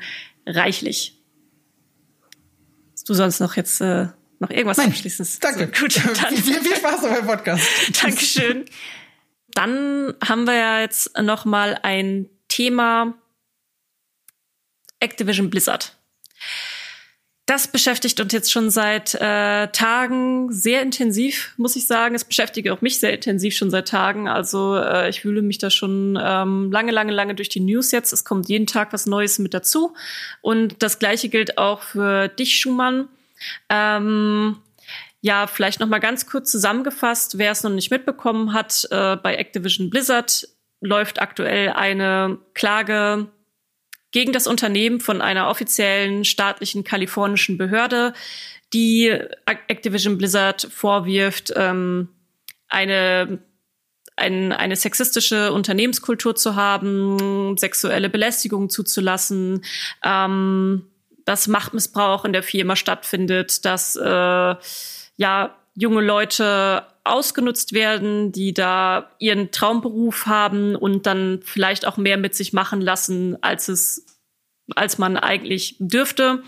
[0.48, 1.18] reichlich
[3.08, 4.08] du sonst noch jetzt äh,
[4.38, 5.40] noch irgendwas Nein, abschließendes?
[5.40, 5.70] Danke.
[5.74, 6.36] So, gut, dann.
[6.36, 7.66] viel, viel Spaß beim Podcast.
[8.02, 8.64] Dankeschön.
[9.48, 13.14] Dann haben wir ja jetzt noch mal ein Thema
[15.00, 15.96] Activision Blizzard.
[17.48, 22.14] Das beschäftigt uns jetzt schon seit äh, Tagen sehr intensiv, muss ich sagen.
[22.14, 24.28] Es beschäftigt auch mich sehr intensiv schon seit Tagen.
[24.28, 28.12] Also äh, ich wühle mich da schon ähm, lange, lange, lange durch die News jetzt.
[28.12, 29.94] Es kommt jeden Tag was Neues mit dazu.
[30.42, 33.08] Und das Gleiche gilt auch für dich, Schumann.
[33.70, 34.58] Ähm,
[35.22, 39.36] Ja, vielleicht noch mal ganz kurz zusammengefasst, wer es noch nicht mitbekommen hat, äh, bei
[39.36, 40.46] Activision Blizzard
[40.80, 43.28] läuft aktuell eine Klage
[44.10, 48.14] gegen das Unternehmen von einer offiziellen staatlichen kalifornischen Behörde,
[48.72, 49.16] die
[49.46, 52.08] Activision Blizzard vorwirft, ähm,
[52.68, 53.40] eine
[54.18, 59.64] ein, eine sexistische Unternehmenskultur zu haben, sexuelle Belästigung zuzulassen,
[60.04, 60.90] ähm,
[61.24, 64.54] dass Machtmissbrauch in der Firma stattfindet, dass äh,
[65.16, 72.16] ja junge Leute ausgenutzt werden, die da ihren Traumberuf haben und dann vielleicht auch mehr
[72.16, 74.06] mit sich machen lassen, als es
[74.76, 76.42] als man eigentlich dürfte.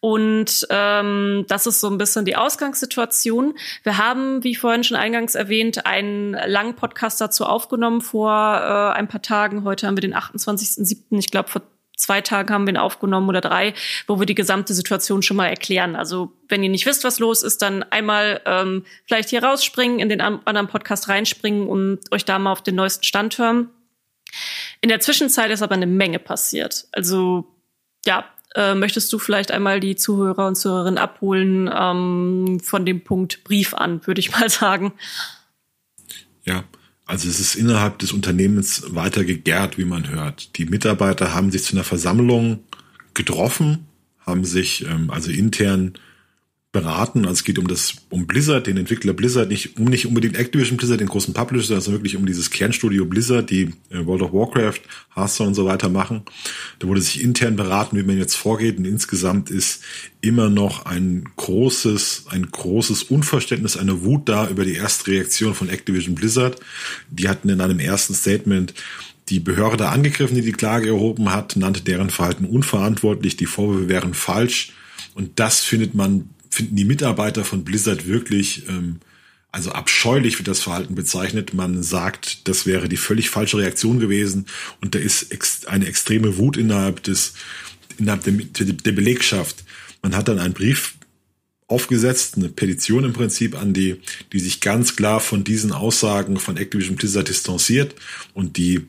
[0.00, 3.54] Und ähm, das ist so ein bisschen die Ausgangssituation.
[3.82, 9.08] Wir haben, wie vorhin schon eingangs erwähnt, einen langen Podcast dazu aufgenommen vor äh, ein
[9.08, 9.64] paar Tagen.
[9.64, 11.18] Heute haben wir den 28.07.
[11.18, 11.62] Ich glaube, vor
[12.00, 13.74] zwei Tagen haben wir ihn aufgenommen oder drei,
[14.06, 15.96] wo wir die gesamte Situation schon mal erklären.
[15.96, 20.08] Also wenn ihr nicht wisst, was los ist, dann einmal ähm, vielleicht hier rausspringen, in
[20.08, 23.70] den anderen Podcast reinspringen und euch da mal auf den neuesten Stand hören.
[24.80, 26.86] In der Zwischenzeit ist aber eine Menge passiert.
[26.92, 27.46] Also
[28.06, 33.44] ja, äh, möchtest du vielleicht einmal die Zuhörer und Zuhörerinnen abholen ähm, von dem Punkt
[33.44, 34.92] Brief an, würde ich mal sagen.
[36.44, 36.64] Ja,
[37.10, 40.56] also es ist innerhalb des Unternehmens weiter gegärt, wie man hört.
[40.56, 42.60] Die Mitarbeiter haben sich zu einer Versammlung
[43.14, 43.88] getroffen,
[44.20, 45.94] haben sich ähm, also intern
[46.72, 47.22] beraten.
[47.22, 50.76] Also es geht um das, um Blizzard, den Entwickler Blizzard, nicht um nicht unbedingt Activision
[50.76, 54.80] Blizzard, den großen Publisher, sondern wirklich um dieses Kernstudio Blizzard, die äh, World of Warcraft,
[55.16, 56.22] Hearthstone und so weiter machen.
[56.78, 58.78] Da wurde sich intern beraten, wie man jetzt vorgeht.
[58.78, 59.82] Und insgesamt ist
[60.20, 65.68] immer noch ein großes, ein großes Unverständnis, eine Wut da über die erste Reaktion von
[65.68, 66.60] Activision Blizzard.
[67.10, 68.74] Die hatten in einem ersten Statement
[69.28, 74.14] die Behörde angegriffen, die die Klage erhoben hat, nannte deren Verhalten unverantwortlich, die Vorwürfe wären
[74.14, 74.72] falsch.
[75.14, 79.00] Und das findet man finden die Mitarbeiter von Blizzard wirklich ähm,
[79.52, 81.54] also abscheulich wird das Verhalten bezeichnet.
[81.54, 84.46] Man sagt, das wäre die völlig falsche Reaktion gewesen
[84.80, 87.34] und da ist ex eine extreme Wut innerhalb des
[87.98, 89.64] innerhalb der, der Belegschaft.
[90.02, 90.94] Man hat dann einen Brief
[91.66, 94.00] aufgesetzt, eine Petition im Prinzip an die,
[94.32, 97.94] die sich ganz klar von diesen Aussagen von Activision Blizzard distanziert
[98.34, 98.86] und die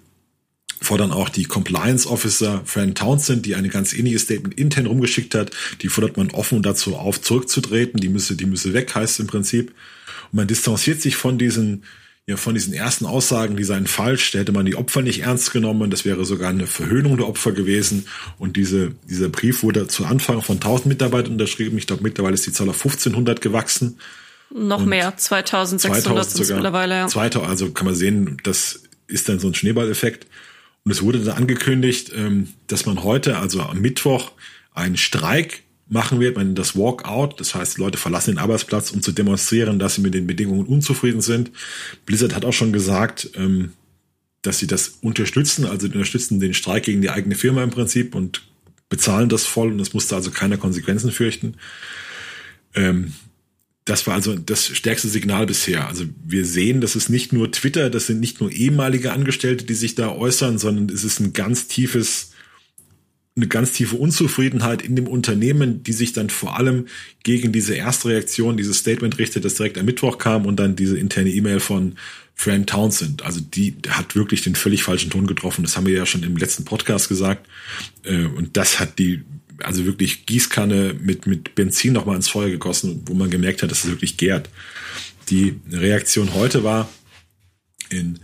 [0.79, 5.51] fordern auch die Compliance Officer Fran Townsend, die eine ganz ähnliche Statement intern rumgeschickt hat.
[5.81, 7.99] Die fordert man offen dazu auf, zurückzutreten.
[7.99, 9.69] Die müsse, die müsse weg, heißt im Prinzip.
[10.31, 11.83] Und man distanziert sich von diesen,
[12.27, 14.31] ja, von diesen ersten Aussagen, die seien falsch.
[14.31, 15.91] Da hätte man die Opfer nicht ernst genommen.
[15.91, 18.07] Das wäre sogar eine Verhöhnung der Opfer gewesen.
[18.39, 21.77] Und diese, dieser Brief wurde zu Anfang von 1000 Mitarbeitern unterschrieben.
[21.77, 23.97] Ich glaube, mittlerweile ist die Zahl auf 1500 gewachsen.
[24.53, 26.95] Noch und mehr, 2600 2000 sogar, mittlerweile.
[26.95, 27.07] Ja.
[27.07, 30.27] 2000, also kann man sehen, das ist dann so ein Schneeballeffekt.
[30.83, 34.31] Und es wurde dann angekündigt, ähm, dass man heute, also am Mittwoch,
[34.73, 39.11] einen Streik machen wird, man das Walkout, das heißt, Leute verlassen den Arbeitsplatz, um zu
[39.11, 41.51] demonstrieren, dass sie mit den Bedingungen unzufrieden sind.
[42.05, 43.73] Blizzard hat auch schon gesagt, ähm,
[44.41, 48.41] dass sie das unterstützen, also unterstützen den Streik gegen die eigene Firma im Prinzip und
[48.89, 51.55] bezahlen das voll und es musste also keiner Konsequenzen fürchten.
[52.73, 53.13] Ähm,
[53.91, 55.85] das war also das stärkste Signal bisher.
[55.89, 59.73] Also wir sehen, das ist nicht nur Twitter, das sind nicht nur ehemalige Angestellte, die
[59.73, 62.31] sich da äußern, sondern es ist ein ganz tiefes,
[63.35, 66.85] eine ganz tiefe Unzufriedenheit in dem Unternehmen, die sich dann vor allem
[67.23, 70.97] gegen diese erste Reaktion, dieses Statement richtet, das direkt am Mittwoch kam und dann diese
[70.97, 71.95] interne E-Mail von
[72.33, 73.25] Fran Townsend.
[73.25, 75.63] Also die hat wirklich den völlig falschen Ton getroffen.
[75.63, 77.45] Das haben wir ja schon im letzten Podcast gesagt.
[78.03, 79.21] Äh, und das hat die
[79.65, 83.83] also wirklich Gießkanne mit, mit Benzin nochmal ins Feuer gegossen, wo man gemerkt hat, dass
[83.83, 84.49] es wirklich gärt.
[85.29, 86.89] Die Reaktion heute war
[87.89, 88.19] in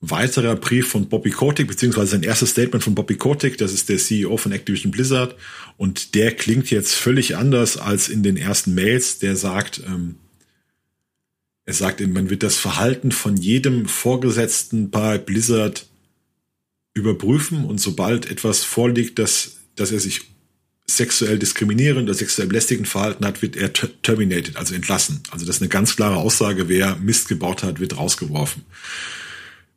[0.00, 3.98] weiterer Brief von Bobby Kotick, beziehungsweise sein erstes Statement von Bobby Kotick, das ist der
[3.98, 5.34] CEO von Activision Blizzard,
[5.76, 9.18] und der klingt jetzt völlig anders als in den ersten Mails.
[9.18, 10.16] Der sagt, ähm,
[11.64, 15.86] er sagt, man wird das Verhalten von jedem Vorgesetzten bei Blizzard
[16.92, 20.33] überprüfen und sobald etwas vorliegt, dass, dass er sich
[20.86, 25.22] sexuell diskriminierend oder sexuell belästigend verhalten hat, wird er terminated, also entlassen.
[25.30, 28.64] Also das ist eine ganz klare Aussage, wer Mist gebaut hat, wird rausgeworfen.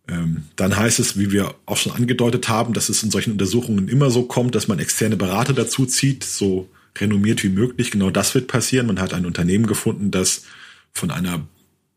[0.10, 3.88] Ähm, dann heißt es, wie wir auch schon angedeutet haben, dass es in solchen Untersuchungen
[3.88, 7.91] immer so kommt, dass man externe Berater dazu zieht, so renommiert wie möglich.
[7.91, 8.88] Genau das wird passieren.
[8.88, 10.43] Man hat ein Unternehmen gefunden, das
[10.93, 11.48] von einer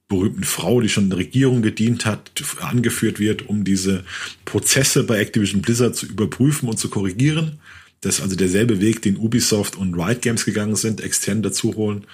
[0.09, 4.05] berühmten Frau, die schon in der Regierung gedient hat, angeführt wird, um diese
[4.45, 7.61] Prozesse bei Activision Blizzard zu überprüfen und zu korrigieren.
[8.01, 12.05] Das ist also derselbe Weg, den Ubisoft und Riot Games gegangen sind, extern dazu holen.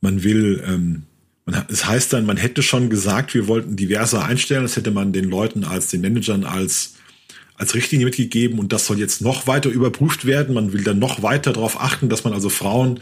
[0.00, 1.02] Man will, ähm,
[1.44, 4.62] man, es heißt dann, man hätte schon gesagt, wir wollten diverser einstellen.
[4.62, 6.94] Das hätte man den Leuten als den Managern als
[7.56, 10.54] als Richtlinie mitgegeben und das soll jetzt noch weiter überprüft werden.
[10.54, 13.00] Man will dann noch weiter darauf achten, dass man also Frauen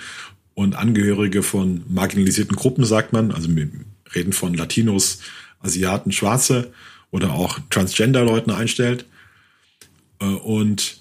[0.55, 3.33] und Angehörige von marginalisierten Gruppen, sagt man.
[3.33, 3.69] Also wir
[4.15, 5.21] reden von Latinos,
[5.61, 6.73] Asiaten, Schwarze
[7.11, 9.07] oder auch Transgender-Leuten einstellt.
[10.21, 10.99] Äh, und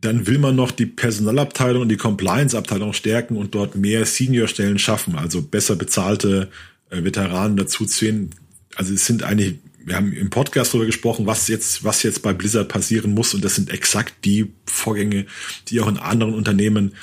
[0.00, 5.16] dann will man noch die Personalabteilung und die Compliance-Abteilung stärken und dort mehr Senior-Stellen schaffen,
[5.16, 6.50] also besser bezahlte
[6.90, 8.30] äh, Veteranen dazu ziehen.
[8.76, 12.32] Also es sind eigentlich, wir haben im Podcast darüber gesprochen, was jetzt, was jetzt bei
[12.32, 15.26] Blizzard passieren muss und das sind exakt die Vorgänge,
[15.68, 16.94] die auch in anderen Unternehmen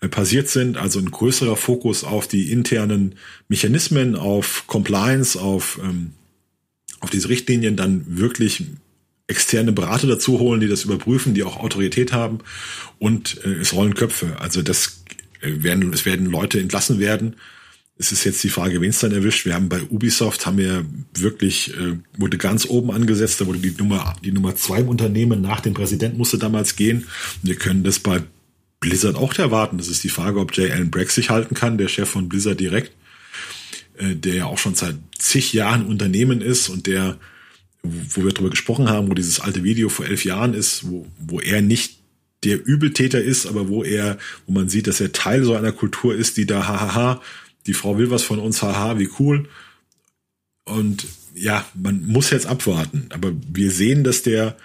[0.00, 0.76] äh, passiert sind.
[0.76, 3.16] Also ein größerer Fokus auf die internen
[3.48, 6.12] Mechanismen, auf Compliance, auf, ähm,
[7.00, 8.62] auf diese Richtlinien, dann wirklich
[9.28, 12.38] externe Berater dazu holen, die das überprüfen, die auch Autorität haben
[12.98, 14.36] und äh, es rollen Köpfe.
[14.40, 15.02] Also das
[15.40, 17.36] äh, werden, es werden Leute entlassen werden.
[17.98, 19.46] Es ist jetzt die Frage, wen es dann erwischt.
[19.46, 20.84] Wir haben bei Ubisoft haben wir
[21.14, 25.40] wirklich, äh, wurde ganz oben angesetzt, da wurde die Nummer, die Nummer zwei im Unternehmen
[25.40, 27.06] nach dem Präsident musste damals gehen.
[27.42, 28.22] wir können das bei
[28.80, 29.78] Blizzard auch erwarten.
[29.78, 30.70] Das ist die Frage, ob J.
[30.70, 32.92] Allen Brack sich halten kann, der Chef von Blizzard direkt,
[33.96, 37.18] äh, der ja auch schon seit zig Jahren Unternehmen ist und der
[38.14, 41.40] wo wir darüber gesprochen haben, wo dieses alte Video vor elf Jahren ist, wo, wo
[41.40, 41.98] er nicht
[42.44, 46.14] der Übeltäter ist, aber wo er, wo man sieht, dass er Teil so einer Kultur
[46.14, 47.22] ist, die da, hahaha,
[47.66, 49.48] die Frau will was von uns, haha, wie cool.
[50.64, 53.08] Und ja, man muss jetzt abwarten.
[53.10, 54.56] Aber wir sehen, dass der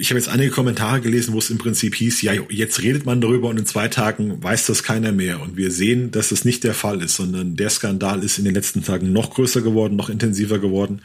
[0.00, 3.20] ich habe jetzt einige Kommentare gelesen, wo es im Prinzip hieß, ja, jetzt redet man
[3.20, 5.40] darüber und in zwei Tagen weiß das keiner mehr.
[5.40, 8.54] Und wir sehen, dass das nicht der Fall ist, sondern der Skandal ist in den
[8.54, 11.02] letzten Tagen noch größer geworden, noch intensiver geworden.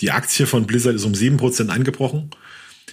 [0.00, 2.30] Die Aktie von Blizzard ist um sieben Prozent eingebrochen.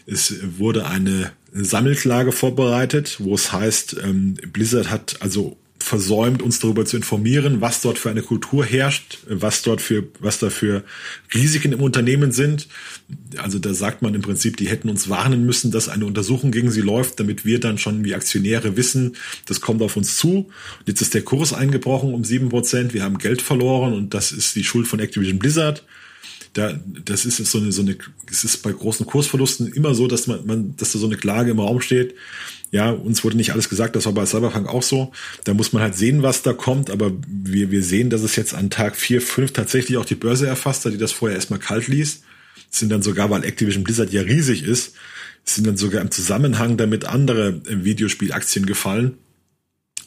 [0.05, 6.85] Es wurde eine Sammelklage vorbereitet, wo es heißt, ähm, Blizzard hat also versäumt, uns darüber
[6.85, 10.83] zu informieren, was dort für eine Kultur herrscht, was dort für, was da für
[11.33, 12.67] Risiken im Unternehmen sind.
[13.37, 16.71] Also da sagt man im Prinzip, die hätten uns warnen müssen, dass eine Untersuchung gegen
[16.71, 19.15] sie läuft, damit wir dann schon wie Aktionäre wissen,
[19.45, 20.49] das kommt auf uns zu.
[20.85, 24.55] Jetzt ist der Kurs eingebrochen um sieben Prozent, wir haben Geld verloren und das ist
[24.55, 25.83] die Schuld von Activision Blizzard
[26.53, 27.97] da, das ist so eine, so eine,
[28.29, 31.51] es ist bei großen Kursverlusten immer so, dass man, man, dass da so eine Klage
[31.51, 32.15] im Raum steht.
[32.71, 35.11] Ja, uns wurde nicht alles gesagt, das war bei Cyberpunk auch so.
[35.43, 38.53] Da muss man halt sehen, was da kommt, aber wir, wir sehen, dass es jetzt
[38.53, 41.87] an Tag 4, 5 tatsächlich auch die Börse erfasst hat, die das vorher erstmal kalt
[41.87, 42.21] ließ.
[42.69, 44.93] Sind dann sogar, weil Activision Blizzard ja riesig ist,
[45.43, 49.17] sind dann sogar im Zusammenhang damit andere Videospielaktien gefallen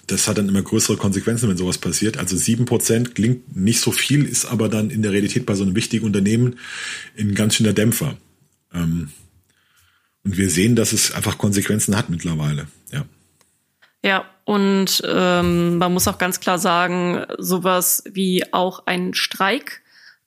[0.06, 2.18] das hat dann immer größere Konsequenzen, wenn sowas passiert.
[2.18, 5.62] Also sieben Prozent klingt nicht so viel, ist aber dann in der Realität bei so
[5.62, 6.56] einem wichtigen Unternehmen
[7.18, 8.16] ein ganz schöner Dämpfer.
[8.74, 9.10] Ähm,
[10.24, 12.66] und wir sehen, dass es einfach Konsequenzen hat mittlerweile.
[12.92, 13.04] Ja.
[14.04, 19.82] Ja, und ähm, man muss auch ganz klar sagen, sowas wie auch ein Streik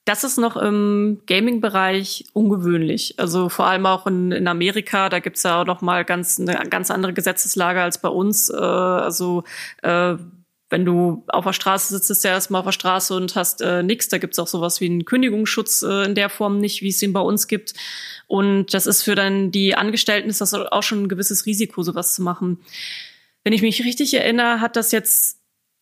[0.06, 3.18] das ist noch im Gaming-Bereich ungewöhnlich.
[3.18, 6.54] Also vor allem auch in, in Amerika, da gibt's ja auch noch mal ganz eine
[6.70, 8.48] ganz andere Gesetzeslage als bei uns.
[8.48, 9.42] Äh, also
[9.82, 10.14] äh,
[10.76, 13.82] wenn du auf der Straße sitzt, ist ja erstmal auf der Straße und hast äh,
[13.82, 14.08] nichts.
[14.08, 17.14] Da gibt's auch sowas wie einen Kündigungsschutz äh, in der Form nicht, wie es ihn
[17.14, 17.72] bei uns gibt.
[18.26, 22.14] Und das ist für dann die Angestellten ist das auch schon ein gewisses Risiko, sowas
[22.14, 22.58] zu machen.
[23.42, 25.38] Wenn ich mich richtig erinnere, hat das jetzt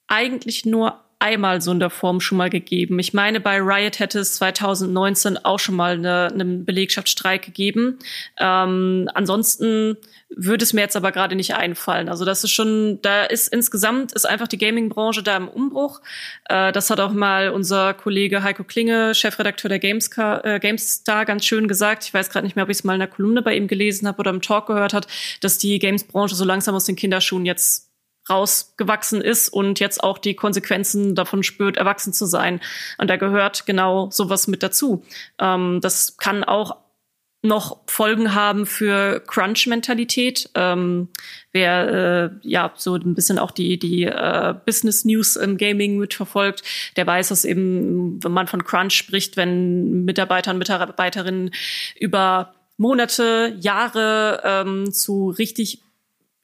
[0.07, 2.99] eigentlich nur einmal so in der Form schon mal gegeben.
[2.99, 7.99] Ich meine, bei Riot hätte es 2019 auch schon mal eine, einen Belegschaftsstreik gegeben.
[8.39, 9.97] Ähm, ansonsten
[10.29, 12.11] würde es mir jetzt aber gerade nicht einfallen.
[12.11, 16.03] Also das ist schon, da ist insgesamt ist einfach die Gaming-Branche da im Umbruch.
[16.51, 21.47] Äh, das hat auch mal unser Kollege Heiko Klinge, Chefredakteur der Gamescar, äh, GameStar, ganz
[21.47, 22.05] schön gesagt.
[22.05, 24.07] Ich weiß gerade nicht mehr, ob ich es mal in der Kolumne bei ihm gelesen
[24.07, 25.07] habe oder im Talk gehört hat,
[25.41, 27.94] dass die Games-Branche so langsam aus den Kinderschuhen jetzt
[28.29, 32.61] rausgewachsen ist und jetzt auch die Konsequenzen davon spürt, erwachsen zu sein.
[32.99, 35.05] Und da gehört genau sowas mit dazu.
[35.39, 36.77] Ähm, das kann auch
[37.45, 40.49] noch Folgen haben für Crunch-Mentalität.
[40.55, 41.09] Ähm,
[41.53, 46.63] wer äh, ja so ein bisschen auch die die äh, Business News im Gaming mitverfolgt,
[46.97, 51.51] der weiß, dass eben, wenn man von Crunch spricht, wenn Mitarbeiter und Mitarbeiterinnen
[52.01, 55.83] über Monate, Jahre ähm, zu richtig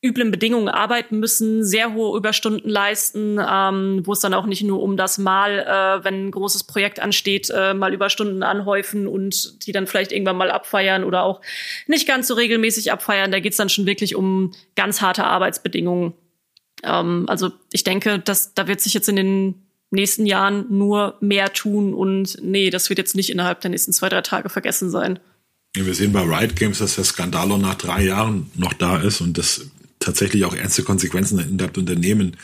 [0.02, 4.82] üblen Bedingungen arbeiten müssen, sehr hohe Überstunden leisten, ähm, wo es dann auch nicht nur
[4.82, 9.72] um das Mal, äh, wenn ein großes Projekt ansteht, äh, mal Überstunden anhäufen und die
[9.72, 11.42] dann vielleicht irgendwann mal abfeiern oder auch
[11.86, 13.30] nicht ganz so regelmäßig abfeiern.
[13.30, 16.14] Da geht's dann schon wirklich um ganz harte Arbeitsbedingungen.
[16.82, 21.52] Ähm, also ich denke, dass da wird sich jetzt in den nächsten Jahren nur mehr
[21.52, 25.18] tun und nee, das wird jetzt nicht innerhalb der nächsten zwei, drei Tage vergessen sein.
[25.74, 29.20] Wir sehen bei Riot Games, dass der Skandal auch nach drei Jahren noch da ist
[29.20, 29.66] und das
[30.00, 32.36] tatsächlich auch ernste Konsequenzen in der Unternehmen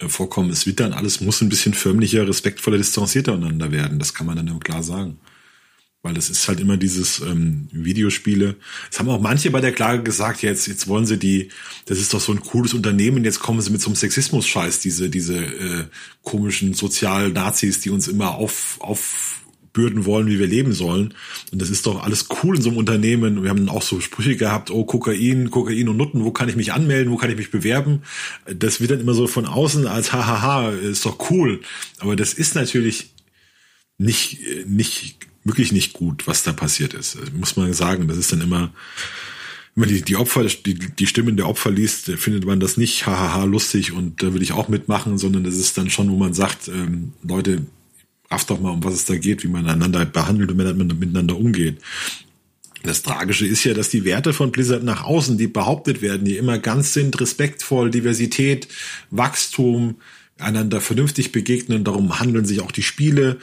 [0.00, 0.50] äh, vorkommen.
[0.50, 3.98] Es wird dann alles, muss ein bisschen förmlicher, respektvoller, distanzierter untereinander werden.
[3.98, 5.18] Das kann man dann klar sagen.
[6.02, 8.56] weil das ist halt immer dieses ähm, Videospiele.
[8.90, 11.48] Das haben auch manche bei der Klage gesagt, jetzt, jetzt wollen sie die,
[11.86, 15.08] das ist doch so ein cooles Unternehmen, jetzt kommen sie mit so einem Sexismus-Scheiß, diese,
[15.08, 15.84] diese äh,
[16.22, 18.78] komischen Sozial-Nazis, die uns immer auf,
[19.76, 21.14] aufbürden wollen, wie wir leben sollen.
[21.52, 23.42] Und das ist doch alles cool in so einem Unternehmen.
[23.42, 26.72] Wir haben auch so Sprüche gehabt, oh, Kokain, Kokain und Nutten, wo kann ich mich
[26.72, 28.02] anmelden, wo kann ich mich bewerben?
[28.52, 31.60] Das wird dann immer so von außen als hahaha, ist doch cool.
[31.98, 33.10] Aber das ist natürlich
[33.98, 37.18] nicht, nicht wirklich nicht gut, was da passiert ist.
[37.34, 38.72] Muss man sagen, das ist dann immer,
[39.74, 43.06] wenn man die, die Opfer, die, die Stimmen der Opfer liest, findet man das nicht
[43.06, 46.32] hahaha lustig und da will ich auch mitmachen, sondern das ist dann schon, wo man
[46.32, 47.62] sagt, ähm, Leute,
[48.30, 50.56] rafft doch mal, um was es da geht, wie man einander behandelt und
[50.98, 51.78] miteinander umgeht.
[52.82, 56.36] Das Tragische ist ja, dass die Werte von Blizzard nach außen, die behauptet werden, die
[56.36, 58.68] immer ganz sind, respektvoll, Diversität,
[59.10, 59.96] Wachstum,
[60.38, 61.82] einander vernünftig begegnen.
[61.82, 63.38] Darum handeln sich auch die Spiele.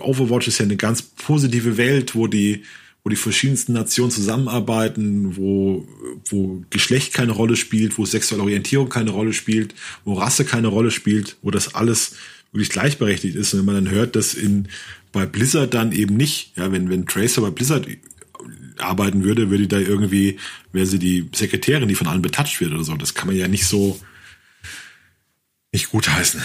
[0.00, 2.62] Overwatch ist ja eine ganz positive Welt, wo die
[3.04, 5.88] wo die verschiedensten Nationen zusammenarbeiten, wo,
[6.28, 10.92] wo Geschlecht keine Rolle spielt, wo sexuelle Orientierung keine Rolle spielt, wo Rasse keine Rolle
[10.92, 12.14] spielt, wo das alles
[12.52, 13.52] wirklich gleichberechtigt ist.
[13.52, 14.68] Und wenn man dann hört, dass in,
[15.10, 17.86] bei Blizzard dann eben nicht, ja, wenn, wenn Tracer bei Blizzard
[18.78, 20.38] arbeiten würde, würde da irgendwie,
[20.72, 22.96] wäre sie die Sekretärin, die von allen betatscht wird oder so.
[22.96, 23.98] Das kann man ja nicht so,
[25.72, 26.42] nicht gut heißen.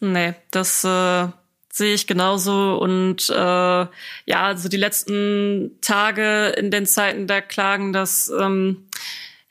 [0.00, 1.28] Nee, das äh,
[1.70, 2.76] sehe ich genauso.
[2.76, 3.88] Und äh, ja,
[4.28, 8.86] also die letzten Tage in den Zeiten der Klagen, dass ähm,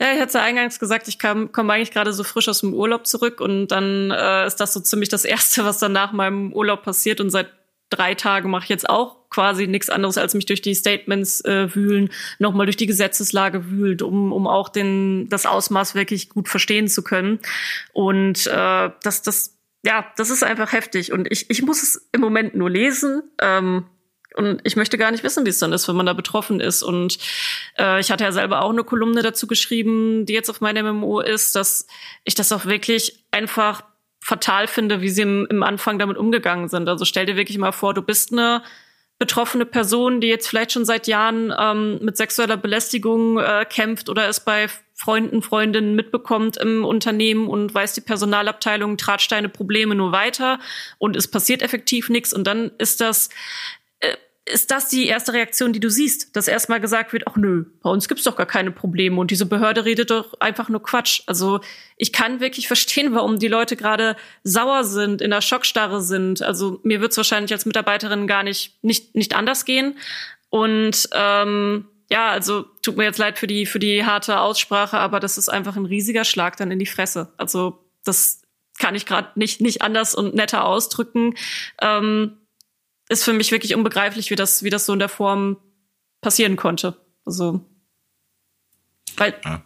[0.04, 3.39] ja, ich hatte eingangs gesagt, ich komme eigentlich gerade so frisch aus dem Urlaub zurück
[3.39, 7.22] und dann äh, ist das so ziemlich das Erste, was dann nach meinem Urlaub passiert.
[7.22, 7.54] Und seit
[7.89, 11.74] drei Tagen mache ich jetzt auch quasi nichts anderes, als mich durch die Statements äh,
[11.74, 16.89] wühlen, nochmal durch die Gesetzeslage wühlt, um, um auch den, das Ausmaß wirklich gut verstehen
[16.89, 17.39] zu können.
[17.93, 21.14] Und äh, das, das, ja, das ist einfach heftig.
[21.14, 23.24] Und ich, ich muss es im Moment nur lesen.
[23.39, 23.86] Ähm,
[24.36, 26.84] und ich möchte gar nicht wissen, wie es dann ist, wenn man da betroffen ist.
[26.84, 27.18] Und
[27.78, 31.20] äh, ich hatte ja selber auch eine Kolumne dazu geschrieben, die jetzt auf meinem MMO
[31.20, 31.88] ist, dass
[32.24, 33.84] ich das auch wirklich einfach
[34.20, 36.88] fatal finde, wie sie im, im Anfang damit umgegangen sind.
[36.88, 38.64] Also stell dir wirklich mal vor, du bist eine
[39.20, 44.28] betroffene Person, die jetzt vielleicht schon seit Jahren ähm, mit sexueller Belästigung äh, kämpft oder
[44.28, 50.12] es bei Freunden, Freundinnen mitbekommt im Unternehmen und weiß, die Personalabteilung tratscht deine Probleme nur
[50.12, 50.60] weiter
[50.98, 53.30] und es passiert effektiv nichts und dann ist das
[54.46, 57.89] ist das die erste Reaktion, die du siehst, dass erstmal gesagt wird, ach nö, bei
[57.89, 61.22] uns gibt's doch gar keine Probleme und diese Behörde redet doch einfach nur Quatsch.
[61.28, 61.62] Also
[61.96, 66.41] ich kann wirklich verstehen, warum die Leute gerade sauer sind, in der Schockstarre sind.
[66.41, 69.98] Also mir wird's wahrscheinlich als Mitarbeiterin gar nicht nicht nicht anders gehen.
[70.50, 75.22] Und ähm, ja, also tut mir jetzt leid für die für die harte Aussprache, aber
[75.22, 77.32] das ist einfach ein riesiger Schlag dann in die Fresse.
[77.38, 78.41] Also das
[78.78, 81.36] kann ich gerade nicht nicht anders und netter ausdrücken.
[81.82, 82.39] Ähm,
[83.10, 85.58] ist für mich wirklich unbegreiflich, wie das, wie das so in der Form
[86.22, 86.97] passieren konnte.
[87.26, 87.62] Also,
[89.18, 89.36] weil.
[89.43, 89.64] Ja.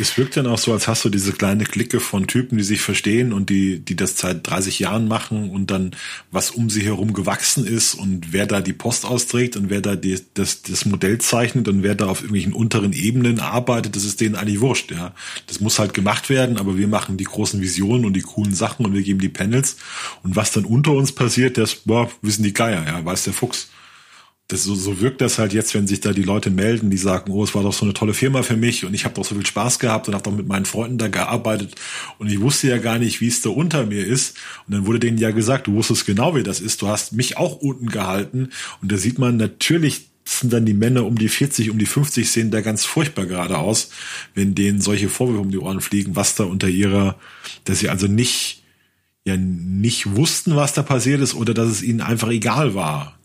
[0.00, 2.80] Es, wirkt dann auch so, als hast du diese kleine Clique von Typen, die sich
[2.80, 5.92] verstehen und die, die das seit 30 Jahren machen und dann
[6.30, 9.96] was um sie herum gewachsen ist und wer da die Post austrägt und wer da
[9.96, 14.20] die, das, das Modell zeichnet und wer da auf irgendwelchen unteren Ebenen arbeitet, das ist
[14.20, 15.14] denen eigentlich wurscht, ja.
[15.46, 18.86] Das muss halt gemacht werden, aber wir machen die großen Visionen und die coolen Sachen
[18.86, 19.76] und wir geben die Panels
[20.22, 23.68] und was dann unter uns passiert, das, boah, wissen die Geier, ja, weiß der Fuchs
[24.48, 27.32] das so, so wirkt das halt jetzt, wenn sich da die Leute melden, die sagen,
[27.32, 29.34] oh, es war doch so eine tolle Firma für mich und ich habe doch so
[29.34, 31.74] viel Spaß gehabt und habe doch mit meinen Freunden da gearbeitet
[32.18, 34.36] und ich wusste ja gar nicht, wie es da unter mir ist.
[34.66, 36.80] Und dann wurde denen ja gesagt, du wusstest genau, wie das ist.
[36.80, 38.50] Du hast mich auch unten gehalten
[38.82, 42.28] und da sieht man natürlich sind dann die Männer um die 40, um die 50
[42.28, 43.90] sehen da ganz furchtbar gerade aus,
[44.34, 47.16] wenn denen solche Vorwürfe um die Ohren fliegen, was da unter ihrer,
[47.64, 48.64] dass sie also nicht,
[49.24, 53.16] ja, nicht wussten, was da passiert ist oder dass es ihnen einfach egal war.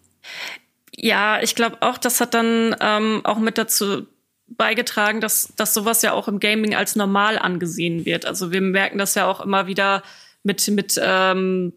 [1.04, 4.06] Ja, ich glaube auch, das hat dann ähm, auch mit dazu
[4.48, 8.28] beigetragen, dass, dass sowas ja auch im Gaming als normal angesehen wird.
[8.28, 10.04] Also wir merken das ja auch immer wieder
[10.44, 11.74] mit, mit, ähm,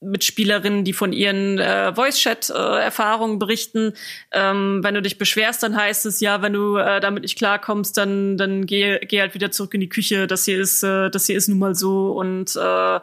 [0.00, 3.92] mit Spielerinnen, die von ihren äh, Voice-Chat-Erfahrungen äh, berichten.
[4.32, 7.98] Ähm, wenn du dich beschwerst, dann heißt es ja, wenn du äh, damit nicht klarkommst,
[7.98, 10.26] dann, dann geh, geh halt wieder zurück in die Küche.
[10.26, 13.00] Das hier ist, äh, das hier ist nun mal so und äh,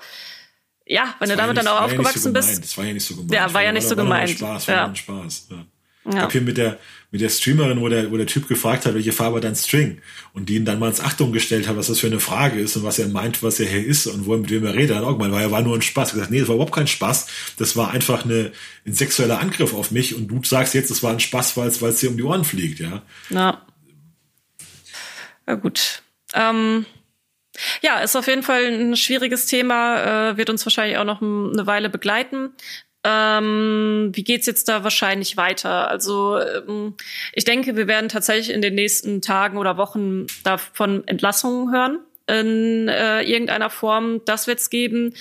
[0.87, 2.63] ja, wenn das du damit ja nicht, dann auch aufgewachsen so bist.
[2.63, 3.33] Das war ja nicht so gemeint.
[3.33, 4.29] Ja, war ja nicht so gemeint.
[4.29, 4.95] Spaß, war ja.
[4.95, 5.47] Spaß.
[5.51, 5.65] Ja.
[6.05, 6.11] Ja.
[6.11, 6.79] Ich habe hier mit der
[7.09, 10.01] mit der Streamerin, wo der, wo der Typ gefragt hat, welche Farbe dein String
[10.33, 12.75] und die ihn dann mal ins Achtung gestellt hat, was das für eine Frage ist
[12.75, 14.97] und was er meint, was er hier ist und wo er mit wem er redet,
[14.97, 16.09] hat auch gemeint, war ja war nur ein Spaß.
[16.09, 17.27] Ich gesagt, nee, das war überhaupt kein Spaß,
[17.57, 18.51] das war einfach eine,
[18.85, 21.81] ein sexueller Angriff auf mich und du sagst jetzt, es war ein Spaß, weil es
[21.81, 23.03] weil es dir um die Ohren fliegt, ja.
[23.29, 23.65] Ja.
[25.47, 26.03] Ja gut.
[26.33, 26.85] Ähm
[27.81, 31.65] ja, ist auf jeden Fall ein schwieriges Thema, äh, wird uns wahrscheinlich auch noch eine
[31.67, 32.53] Weile begleiten.
[33.03, 35.87] Ähm, wie geht's jetzt da wahrscheinlich weiter?
[35.87, 36.95] Also ähm,
[37.33, 42.89] ich denke, wir werden tatsächlich in den nächsten Tagen oder Wochen davon Entlassungen hören in
[42.89, 44.21] äh, irgendeiner Form.
[44.25, 45.13] Das wird's geben.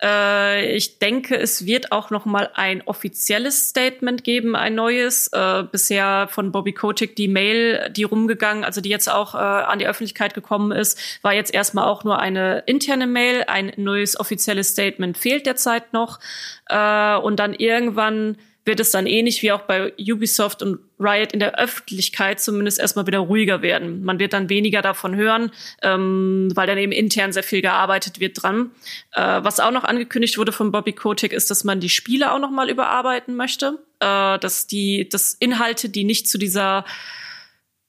[0.00, 5.28] Äh, ich denke, es wird auch noch mal ein offizielles Statement geben, ein neues.
[5.28, 9.78] Äh, bisher von Bobby Kotick die Mail, die rumgegangen, also die jetzt auch äh, an
[9.78, 13.44] die Öffentlichkeit gekommen ist, war jetzt erstmal auch nur eine interne Mail.
[13.48, 16.20] Ein neues offizielles Statement fehlt derzeit noch.
[16.68, 21.40] Äh, und dann irgendwann wird es dann ähnlich wie auch bei Ubisoft und Riot in
[21.40, 24.04] der Öffentlichkeit zumindest erstmal wieder ruhiger werden.
[24.04, 25.50] Man wird dann weniger davon hören,
[25.82, 28.70] ähm, weil dann eben intern sehr viel gearbeitet wird dran.
[29.12, 32.38] Äh, was auch noch angekündigt wurde von Bobby Kotick, ist, dass man die Spiele auch
[32.38, 36.84] noch mal überarbeiten möchte, äh, dass die dass Inhalte, die nicht zu dieser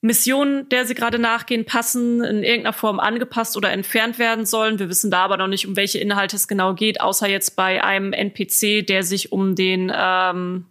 [0.04, 4.78] Mission, der sie gerade nachgehen, passen, in irgendeiner Form angepasst oder entfernt werden sollen.
[4.78, 7.82] Wir wissen da aber noch nicht, um welche Inhalte es genau geht, außer jetzt bei
[7.82, 10.66] einem NPC, der sich um den ähm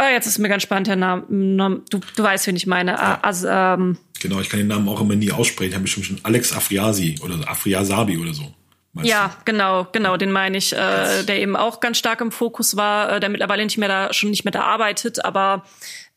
[0.00, 1.82] oh, jetzt ist mir ganz spannend der Name.
[1.90, 2.92] Du, du weißt, wen ich meine.
[2.92, 3.18] Ja.
[3.22, 5.70] Also, ähm genau, ich kann den Namen auch immer nie aussprechen.
[5.70, 8.54] Ich habe bestimmt schon Alex Afriasi oder Afriasabi oder so.
[9.02, 9.52] Ja, du?
[9.52, 13.20] genau, genau, den meine ich, äh, der eben auch ganz stark im Fokus war, äh,
[13.20, 15.64] der mittlerweile nicht mehr da, schon nicht mehr da arbeitet, aber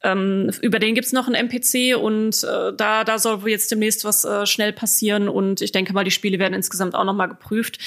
[0.03, 4.25] ähm, über den gibt's noch einen NPC und äh, da, da soll jetzt demnächst was
[4.25, 7.79] äh, schnell passieren und ich denke mal, die Spiele werden insgesamt auch noch mal geprüft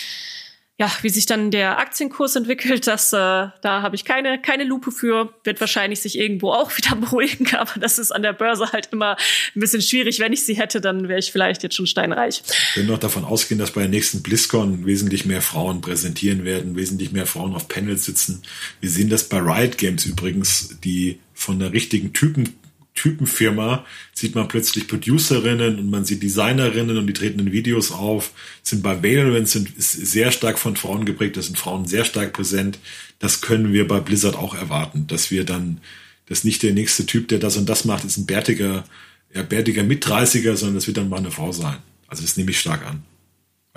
[0.81, 4.93] ja, wie sich dann der Aktienkurs entwickelt, das, äh, da habe ich keine, keine Lupe
[4.93, 5.35] für.
[5.43, 9.17] Wird wahrscheinlich sich irgendwo auch wieder beruhigen, aber das ist an der Börse halt immer
[9.57, 10.21] ein bisschen schwierig.
[10.21, 12.43] Wenn ich sie hätte, dann wäre ich vielleicht jetzt schon steinreich.
[12.75, 16.77] Wir können noch davon ausgehen, dass bei der nächsten BlizzCon wesentlich mehr Frauen präsentieren werden,
[16.77, 18.43] wesentlich mehr Frauen auf Panels sitzen.
[18.81, 22.55] Wir sehen das bei Riot Games übrigens, die von der richtigen Typen
[22.95, 28.33] Typenfirma sieht man plötzlich Producerinnen und man sieht Designerinnen und die treten in Videos auf,
[28.65, 32.33] sind bei Valorant sind ist sehr stark von Frauen geprägt, da sind Frauen sehr stark
[32.33, 32.81] präsent.
[33.21, 35.81] Das können wir bei Blizzard auch erwarten, dass wir dann,
[36.27, 38.85] dass nicht der nächste Typ, der das und das macht, ist ein bärtiger,
[39.33, 41.77] ja, bärtiger Mit-30er, sondern das wird dann mal eine Frau sein.
[42.09, 43.05] Also das nehme ich stark an.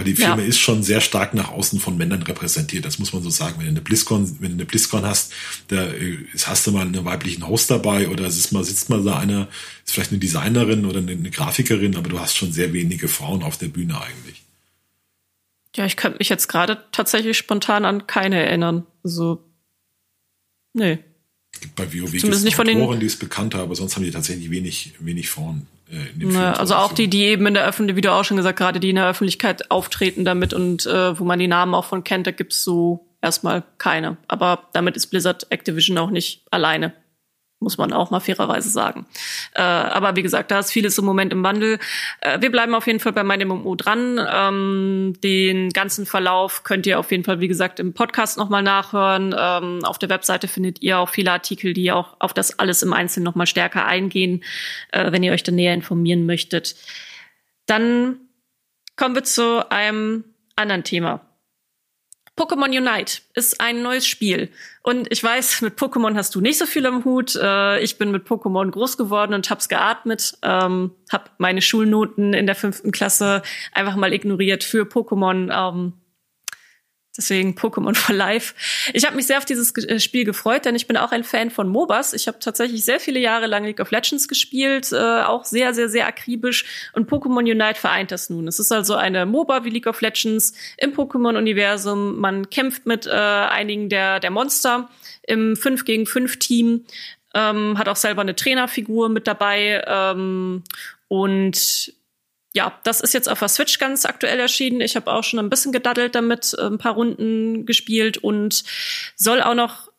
[0.02, 0.48] Weil die Firma ja.
[0.48, 2.86] ist schon sehr stark nach außen von Männern repräsentiert.
[2.86, 3.58] Das muss man so sagen.
[3.60, 5.32] Wenn du eine BlizzCon, wenn du eine BlizzCon hast,
[5.68, 9.04] da äh, hast du mal einen weiblichen Host dabei oder es ist mal, sitzt mal
[9.04, 9.48] da einer,
[9.86, 13.44] ist vielleicht eine Designerin oder eine, eine Grafikerin, aber du hast schon sehr wenige Frauen
[13.44, 14.42] auf der Bühne eigentlich.
[15.76, 18.88] Ja, ich könnte mich jetzt gerade tatsächlich spontan an keine erinnern.
[19.04, 19.46] So,
[20.74, 20.98] nee.
[21.54, 24.12] Es gibt bei WoW Zumindest nicht von den die ist bekannter, aber sonst haben die
[24.12, 25.68] tatsächlich wenig, wenig Frauen.
[25.90, 28.58] Äh, ne, also auch die, die eben in der Öffentlichkeit, wie du auch schon gesagt,
[28.58, 32.04] gerade die in der Öffentlichkeit auftreten damit und äh, wo man die Namen auch von
[32.04, 34.18] kennt, da gibt's so erstmal keine.
[34.28, 36.94] Aber damit ist Blizzard Activision auch nicht alleine
[37.62, 39.06] muss man auch mal fairerweise sagen.
[39.54, 41.80] Äh, aber wie gesagt, da ist vieles im Moment im Wandel.
[42.20, 44.20] Äh, wir bleiben auf jeden Fall bei meinem MMO dran.
[44.32, 49.36] Ähm, den ganzen Verlauf könnt ihr auf jeden Fall, wie gesagt, im Podcast nochmal nachhören.
[49.38, 52.94] Ähm, auf der Webseite findet ihr auch viele Artikel, die auch auf das alles im
[52.94, 54.44] Einzelnen nochmal stärker eingehen,
[54.92, 56.76] äh, wenn ihr euch da näher informieren möchtet.
[57.68, 58.18] Dann
[58.96, 60.24] kommen wir zu einem
[60.56, 61.31] anderen Thema.
[62.42, 64.50] Pokémon Unite ist ein neues Spiel.
[64.82, 67.36] Und ich weiß, mit Pokémon hast du nicht so viel am Hut.
[67.36, 70.38] Äh, ich bin mit Pokémon groß geworden und hab's geatmet.
[70.42, 75.52] Ähm, hab meine Schulnoten in der fünften Klasse einfach mal ignoriert für Pokémon.
[75.54, 75.94] Ähm,
[77.18, 78.54] Deswegen Pokémon for Life.
[78.94, 81.52] Ich habe mich sehr auf dieses äh, Spiel gefreut, denn ich bin auch ein Fan
[81.52, 82.14] von MOBAs.
[82.14, 85.90] Ich habe tatsächlich sehr viele Jahre lang League of Legends gespielt, äh, auch sehr, sehr,
[85.90, 86.66] sehr akribisch.
[86.94, 88.48] Und Pokémon Unite vereint das nun.
[88.48, 92.20] Es ist also eine MOBA wie League of Legends im Pokémon-Universum.
[92.20, 94.90] Man kämpft mit äh, einigen der, der Monster
[95.24, 96.86] im 5 gegen 5 Team.
[97.34, 99.84] Ähm, hat auch selber eine Trainerfigur mit dabei.
[99.86, 100.64] Ähm,
[101.08, 101.94] und
[102.54, 104.82] ja, das ist jetzt auf der Switch ganz aktuell erschienen.
[104.82, 108.64] Ich habe auch schon ein bisschen gedaddelt damit, äh, ein paar Runden gespielt und
[109.16, 109.92] soll auch noch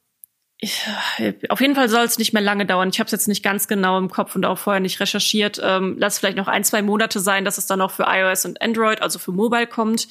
[1.48, 2.88] auf jeden Fall soll es nicht mehr lange dauern.
[2.88, 5.60] Ich habe es jetzt nicht ganz genau im Kopf und auch vorher nicht recherchiert.
[5.60, 8.62] Ähm, lass vielleicht noch ein, zwei Monate sein, dass es dann auch für iOS und
[8.62, 10.06] Android, also für Mobile kommt.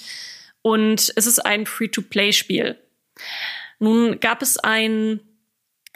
[0.62, 2.78] Und es ist ein Free-to-Play-Spiel.
[3.80, 5.22] Nun gab es ein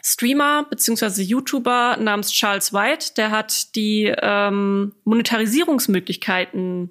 [0.08, 6.90] Streamer beziehungsweise YouTuber namens Charles White, der hat die ähm, Monetarisierungsmöglichkeiten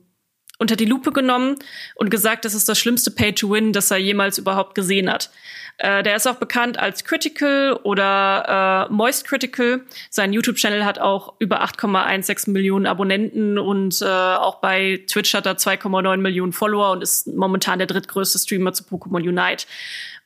[0.58, 1.56] unter die Lupe genommen
[1.96, 5.30] und gesagt, das ist das schlimmste Pay-to-Win, das er jemals überhaupt gesehen hat.
[5.78, 9.86] Äh, der ist auch bekannt als Critical oder äh, Moist Critical.
[10.10, 15.56] Sein YouTube-Channel hat auch über 8,16 Millionen Abonnenten und äh, auch bei Twitch hat er
[15.56, 19.68] 2,9 Millionen Follower und ist momentan der drittgrößte Streamer zu Pokémon Unite.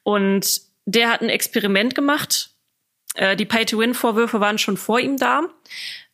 [0.02, 2.49] Und der hat ein Experiment gemacht
[3.16, 5.43] äh, die Pay-to-Win-Vorwürfe waren schon vor ihm da.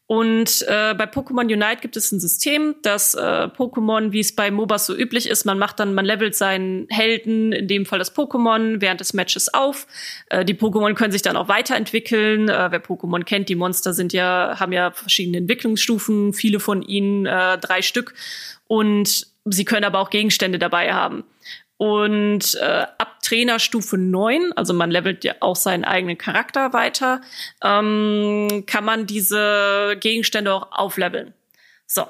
[0.07, 4.51] Und äh, bei Pokémon Unite gibt es ein System, dass äh, Pokémon, wie es bei
[4.51, 8.15] MOBAs so üblich ist, man macht dann, man levelt seinen Helden, in dem Fall das
[8.15, 9.87] Pokémon, während des Matches auf.
[10.29, 12.49] Äh, die Pokémon können sich dann auch weiterentwickeln.
[12.49, 17.25] Äh, wer Pokémon kennt, die Monster sind ja, haben ja verschiedene Entwicklungsstufen, viele von ihnen,
[17.25, 18.13] äh, drei Stück.
[18.67, 21.23] Und sie können aber auch Gegenstände dabei haben.
[21.77, 27.21] Und äh, ab Trainerstufe 9, also man levelt ja auch seinen eigenen Charakter weiter,
[27.61, 31.33] ähm, kann man diese Gegenstände auch aufleveln.
[31.85, 32.05] So.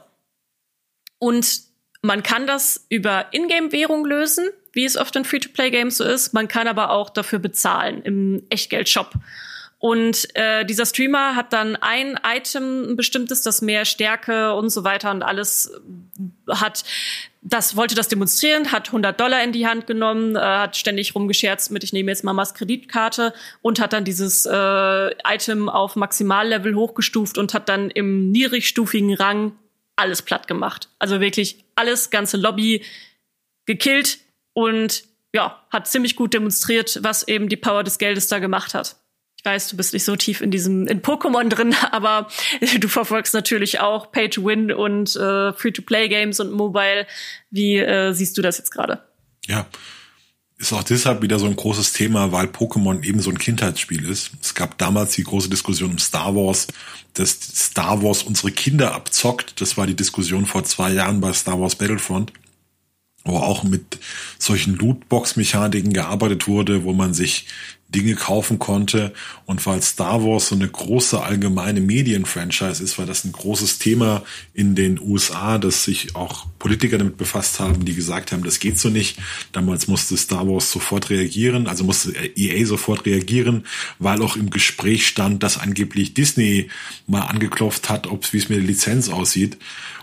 [1.18, 1.62] Und
[2.02, 6.34] man kann das über Ingame-Währung lösen, wie es oft in Free-to-Play-Games so ist.
[6.34, 9.14] Man kann aber auch dafür bezahlen im Echtgeld-Shop.
[9.78, 14.84] Und äh, dieser Streamer hat dann ein Item, ein bestimmtes, das mehr Stärke und so
[14.84, 15.72] weiter und alles
[16.50, 16.84] hat
[17.48, 21.72] das wollte das demonstrieren, hat 100 Dollar in die Hand genommen, äh, hat ständig rumgescherzt
[21.72, 27.38] mit, ich nehme jetzt Mamas Kreditkarte und hat dann dieses äh, Item auf Maximallevel hochgestuft
[27.38, 29.52] und hat dann im niedrigstufigen Rang
[29.96, 30.90] alles platt gemacht.
[30.98, 32.84] Also wirklich alles, ganze Lobby
[33.68, 34.18] gekillt
[34.54, 38.96] und ja, hat ziemlich gut demonstriert, was eben die Power des Geldes da gemacht hat
[39.46, 42.28] weiß, du bist nicht so tief in diesem in Pokémon drin, aber
[42.80, 47.08] du verfolgst natürlich auch Pay to Win und äh, Free to Play Games und Mobile.
[47.52, 49.04] Wie äh, siehst du das jetzt gerade?
[49.48, 49.68] Ja,
[50.58, 54.32] ist auch deshalb wieder so ein großes Thema, weil Pokémon eben so ein Kindheitsspiel ist.
[54.42, 56.68] Es gab damals die große Diskussion um Star Wars,
[57.14, 59.60] dass Star Wars unsere Kinder abzockt.
[59.62, 62.32] Das war die Diskussion vor zwei Jahren bei Star Wars Battlefront
[63.26, 63.98] wo auch mit
[64.38, 67.48] solchen Lootbox-Mechaniken gearbeitet wurde, wo man sich
[67.96, 69.14] Dinge kaufen konnte.
[69.46, 74.24] Und weil Star Wars so eine große allgemeine Medienfranchise ist, war das ein großes Thema
[74.54, 78.78] in den USA, dass sich auch Politiker damit befasst haben, die gesagt haben, das geht
[78.78, 79.18] so nicht.
[79.54, 83.66] Damals musste Star Wars sofort reagieren, also musste EA sofort reagieren,
[84.00, 86.70] weil auch im Gespräch stand, dass angeblich Disney
[87.08, 89.58] mal angeklopft hat, ob wie es mit der Lizenz aussieht.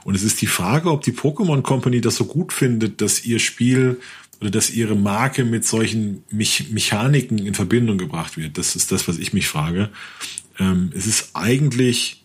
[0.04, 3.38] Und es ist die Frage, ob die Pokémon Company das so gut findet, dass ihr
[3.38, 4.00] Spiel
[4.42, 8.58] oder dass ihre Marke mit solchen Mich Mechaniken in Verbindung gebracht wird.
[8.58, 9.88] Das ist das, was ich mich frage.
[10.58, 12.24] Ähm, es ist eigentlich,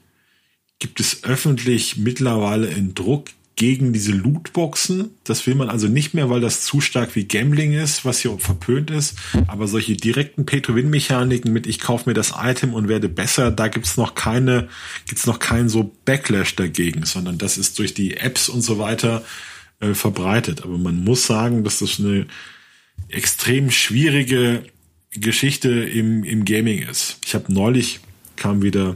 [0.79, 5.11] gibt es öffentlich mittlerweile einen Druck gegen diese Lootboxen.
[5.25, 8.35] Das will man also nicht mehr, weil das zu stark wie Gambling ist, was hier
[8.39, 9.15] verpönt ist.
[9.47, 13.95] Aber solche direkten Pay-to-Win-Mechaniken mit ich kaufe mir das Item und werde besser, da gibt's
[13.95, 14.69] noch keine,
[15.07, 19.23] gibt's noch keinen so Backlash dagegen, sondern das ist durch die Apps und so weiter
[19.79, 20.63] äh, verbreitet.
[20.63, 22.27] Aber man muss sagen, dass das eine
[23.09, 24.63] extrem schwierige
[25.11, 27.19] Geschichte im, im Gaming ist.
[27.25, 27.99] Ich habe neulich
[28.35, 28.95] kam wieder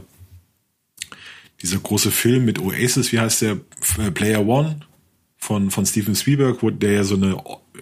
[1.60, 3.60] dieser große Film mit Oasis, wie heißt der?
[3.98, 4.80] Äh, Player One
[5.36, 7.36] von, von Steven Spielberg, wo der ja so eine,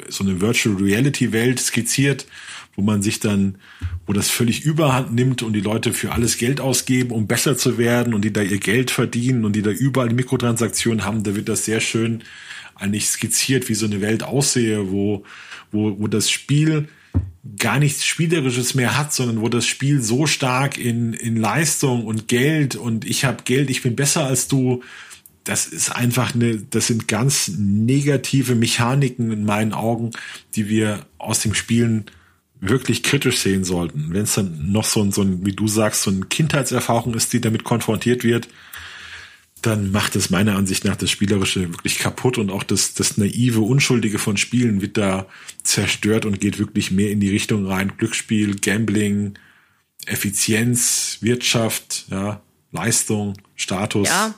[0.09, 2.27] so eine Virtual Reality Welt skizziert,
[2.77, 3.57] wo man sich dann,
[4.07, 7.79] wo das völlig überhand nimmt und die Leute für alles Geld ausgeben, um besser zu
[7.79, 11.49] werden und die da ihr Geld verdienen und die da überall Mikrotransaktionen haben, da wird
[11.49, 12.23] das sehr schön
[12.75, 15.25] eigentlich skizziert, wie so eine Welt aussehe, wo,
[15.71, 16.89] wo, wo das Spiel
[17.59, 22.29] gar nichts Spielerisches mehr hat, sondern wo das Spiel so stark in, in Leistung und
[22.29, 24.83] Geld und ich habe Geld, ich bin besser als du,
[25.45, 30.11] das ist einfach eine, das sind ganz negative Mechaniken in meinen Augen,
[30.55, 32.07] die wir aus dem Spielen
[32.61, 34.09] wirklich kritisch sehen sollten.
[34.11, 37.33] Wenn es dann noch so ein, so ein, wie du sagst, so eine Kindheitserfahrung ist,
[37.33, 38.49] die damit konfrontiert wird,
[39.63, 43.61] dann macht es meiner Ansicht nach das Spielerische wirklich kaputt und auch das, das naive,
[43.61, 45.27] unschuldige von Spielen wird da
[45.63, 47.93] zerstört und geht wirklich mehr in die Richtung rein.
[47.99, 49.35] Glücksspiel, Gambling,
[50.07, 52.41] Effizienz, Wirtschaft, ja,
[52.73, 54.09] Leistung, Status.
[54.09, 54.35] Ja,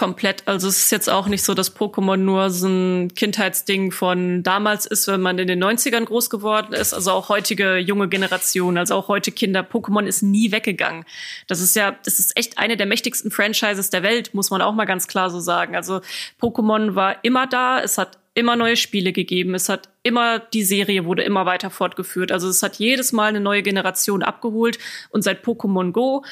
[0.00, 0.48] komplett.
[0.48, 4.86] Also es ist jetzt auch nicht so, dass Pokémon nur so ein Kindheitsding von damals
[4.86, 6.94] ist, wenn man in den 90ern groß geworden ist.
[6.94, 9.60] Also auch heutige junge Generation, also auch heute Kinder.
[9.60, 11.04] Pokémon ist nie weggegangen.
[11.48, 14.72] Das ist ja, das ist echt eine der mächtigsten Franchises der Welt, muss man auch
[14.72, 15.76] mal ganz klar so sagen.
[15.76, 16.00] Also
[16.40, 17.82] Pokémon war immer da.
[17.82, 19.54] Es hat immer neue Spiele gegeben.
[19.54, 22.32] Es hat immer, die Serie wurde immer weiter fortgeführt.
[22.32, 24.78] Also es hat jedes Mal eine neue Generation abgeholt.
[25.10, 26.24] Und seit Pokémon Go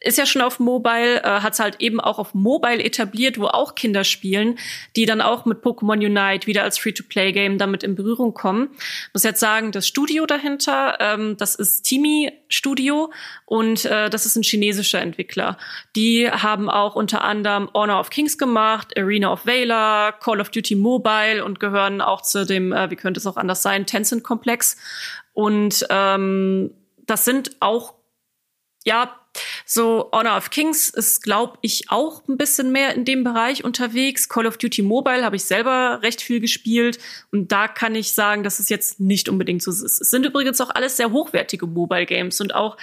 [0.00, 3.46] ist ja schon auf Mobile, äh, hat es halt eben auch auf Mobile etabliert, wo
[3.46, 4.58] auch Kinder spielen,
[4.96, 8.70] die dann auch mit Pokémon Unite wieder als Free-to-Play-Game damit in Berührung kommen.
[9.12, 13.12] Muss jetzt sagen, das Studio dahinter, ähm, das ist Timi Studio
[13.44, 15.56] und äh, das ist ein chinesischer Entwickler.
[15.94, 20.74] Die haben auch unter anderem Honor of Kings gemacht, Arena of Valor, Call of Duty
[20.74, 24.76] Mobile und gehören auch zu dem, äh, wie könnte es auch anders sein, Tencent-Komplex.
[25.32, 26.72] Und ähm,
[27.06, 27.94] das sind auch
[28.86, 29.10] ja,
[29.64, 34.28] so Honor of Kings ist, glaube ich, auch ein bisschen mehr in dem Bereich unterwegs.
[34.28, 36.98] Call of Duty Mobile habe ich selber recht viel gespielt
[37.32, 39.82] und da kann ich sagen, dass es jetzt nicht unbedingt so ist.
[39.82, 42.76] Es sind übrigens auch alles sehr hochwertige Mobile Games und auch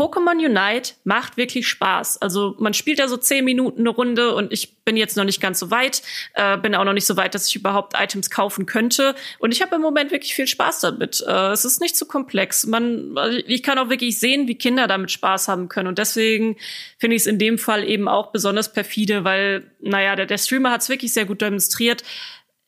[0.00, 2.22] Pokémon Unite macht wirklich Spaß.
[2.22, 5.42] Also man spielt ja so zehn Minuten eine Runde und ich bin jetzt noch nicht
[5.42, 6.00] ganz so weit,
[6.32, 9.14] äh, bin auch noch nicht so weit, dass ich überhaupt Items kaufen könnte.
[9.40, 11.22] Und ich habe im Moment wirklich viel Spaß damit.
[11.28, 12.64] Äh, es ist nicht zu komplex.
[12.64, 13.14] Man,
[13.46, 15.88] ich kann auch wirklich sehen, wie Kinder damit Spaß haben können.
[15.88, 16.56] Und deswegen
[16.96, 20.70] finde ich es in dem Fall eben auch besonders perfide, weil, naja, der, der Streamer
[20.70, 22.04] hat es wirklich sehr gut demonstriert.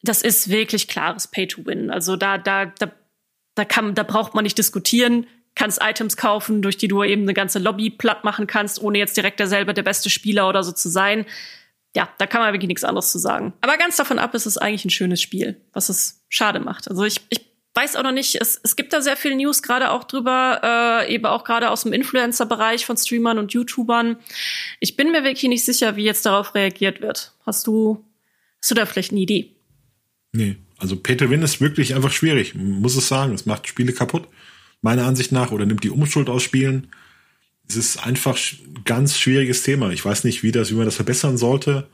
[0.03, 1.91] Das ist wirklich klares Pay to Win.
[1.91, 2.93] Also da, da, da,
[3.55, 7.35] da kann, da braucht man nicht diskutieren kannst Items kaufen, durch die du eben eine
[7.35, 10.89] ganze Lobby platt machen kannst, ohne jetzt direkt derselbe der beste Spieler oder so zu
[10.89, 11.27] sein.
[11.95, 13.53] Ja, da kann man wirklich nichts anderes zu sagen.
[13.61, 16.89] Aber ganz davon ab ist es eigentlich ein schönes Spiel, was es schade macht.
[16.89, 17.41] Also ich, ich
[17.75, 21.15] weiß auch noch nicht, es, es gibt da sehr viel News gerade auch drüber, äh,
[21.15, 24.17] eben auch gerade aus dem Influencer-Bereich von Streamern und YouTubern.
[24.81, 27.35] Ich bin mir wirklich nicht sicher, wie jetzt darauf reagiert wird.
[27.45, 28.03] Hast du,
[28.61, 29.55] hast du da vielleicht eine Idee?
[30.33, 33.35] Nee, also Peter Win ist wirklich einfach schwierig, muss es sagen.
[33.35, 34.29] Es macht Spiele kaputt
[34.83, 36.89] meiner Ansicht nach, oder nimmt die Umschuld aus Spielen.
[37.69, 39.91] Es ist einfach ein ganz schwieriges Thema.
[39.91, 41.89] Ich weiß nicht, wie das, wie man das verbessern sollte.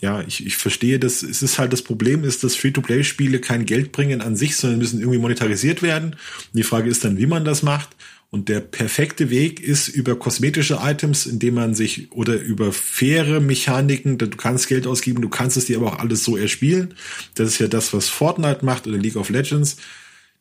[0.00, 1.22] Ja, ich, ich verstehe das.
[1.22, 5.00] Es ist halt das Problem ist, dass Free-to-Play-Spiele kein Geld bringen an sich, sondern müssen
[5.00, 6.12] irgendwie monetarisiert werden.
[6.12, 7.90] Und die Frage ist dann, wie man das macht.
[8.30, 14.16] Und der perfekte Weg ist über kosmetische Items, indem man sich oder über faire Mechaniken,
[14.16, 16.94] du kannst Geld ausgeben, du kannst es dir aber auch alles so erspielen.
[17.34, 19.76] Das ist ja das, was Fortnite macht oder League of Legends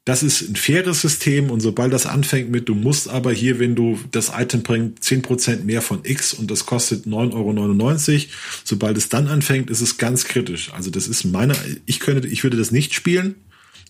[0.06, 3.76] das ist ein faires System und sobald das anfängt mit, du musst aber hier, wenn
[3.76, 8.26] du das Item bringst, zehn Prozent mehr von X und das kostet 9,99 Euro,
[8.64, 10.74] sobald es dann anfängt, ist es ganz kritisch.
[10.74, 13.36] Also das ist meine, ich könnte, ich würde das nicht spielen.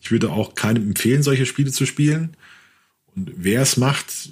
[0.01, 2.35] Ich würde auch keinem empfehlen, solche Spiele zu spielen.
[3.15, 4.31] Und wer es macht,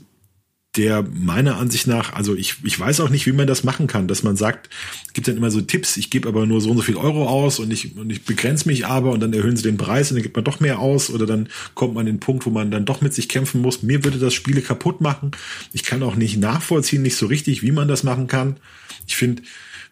[0.77, 4.07] der meiner Ansicht nach, also ich, ich weiß auch nicht, wie man das machen kann,
[4.07, 4.69] dass man sagt,
[5.13, 7.59] gibt dann immer so Tipps, ich gebe aber nur so und so viel Euro aus
[7.59, 10.23] und ich, und ich begrenze mich aber und dann erhöhen sie den Preis und dann
[10.23, 12.85] gibt man doch mehr aus oder dann kommt man in den Punkt, wo man dann
[12.85, 13.81] doch mit sich kämpfen muss.
[13.81, 15.31] Mir würde das Spiele kaputt machen.
[15.73, 18.57] Ich kann auch nicht nachvollziehen, nicht so richtig, wie man das machen kann.
[19.07, 19.41] Ich finde,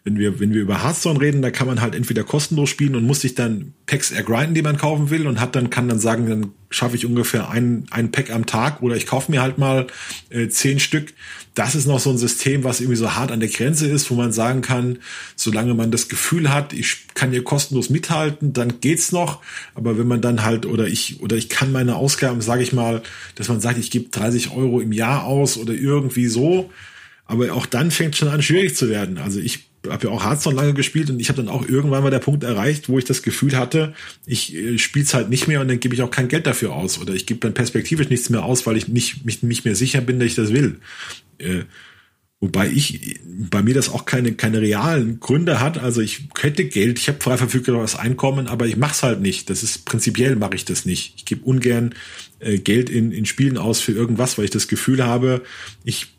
[0.04, 3.04] wenn wir, wenn wir über Hearthstone reden, da kann man halt entweder kostenlos spielen und
[3.04, 6.28] muss sich dann Packs ergrinden, die man kaufen will und hat dann, kann dann sagen,
[6.28, 9.86] dann schaffe ich ungefähr ein, ein Pack am Tag oder ich kaufe mir halt mal
[10.30, 11.12] äh, zehn Stück.
[11.54, 14.14] Das ist noch so ein System, was irgendwie so hart an der Grenze ist, wo
[14.14, 14.98] man sagen kann,
[15.36, 19.42] solange man das Gefühl hat, ich kann hier kostenlos mithalten, dann geht's noch.
[19.74, 23.02] Aber wenn man dann halt, oder ich, oder ich kann meine Ausgaben, sage ich mal,
[23.34, 26.70] dass man sagt, ich gebe 30 Euro im Jahr aus oder irgendwie so,
[27.26, 29.18] aber auch dann fängt schon an, schwierig zu werden.
[29.18, 32.10] Also ich habe ja auch Hearthstone lange gespielt und ich habe dann auch irgendwann mal
[32.10, 33.94] der Punkt erreicht, wo ich das Gefühl hatte,
[34.26, 36.74] ich äh, spiele es halt nicht mehr und dann gebe ich auch kein Geld dafür
[36.74, 39.76] aus oder ich gebe dann perspektivisch nichts mehr aus, weil ich nicht mich nicht mehr
[39.76, 40.80] sicher bin, dass ich das will.
[41.38, 41.62] Äh,
[42.40, 45.78] wobei ich bei mir das auch keine keine realen Gründe hat.
[45.78, 49.50] Also ich hätte Geld, ich habe frei verfügbares Einkommen, aber ich mache es halt nicht.
[49.50, 51.14] Das ist prinzipiell mache ich das nicht.
[51.16, 51.94] Ich gebe ungern
[52.40, 55.42] äh, Geld in in Spielen aus für irgendwas, weil ich das Gefühl habe,
[55.84, 56.17] ich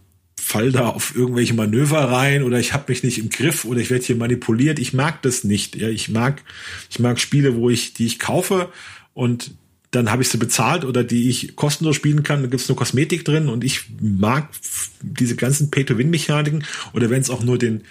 [0.50, 3.92] fall da auf irgendwelche Manöver rein oder ich habe mich nicht im Griff oder ich
[3.92, 4.80] werde hier manipuliert.
[4.80, 5.76] Ich mag das nicht.
[5.76, 6.42] Ja, ich mag,
[6.90, 8.70] ich mag Spiele, wo ich, die ich kaufe
[9.14, 9.52] und
[9.92, 12.42] dann habe ich sie bezahlt oder die ich kostenlos spielen kann.
[12.42, 14.50] Da gibt's nur Kosmetik drin und ich mag
[15.02, 17.84] diese ganzen Pay-to-Win-Mechaniken oder wenn es auch nur den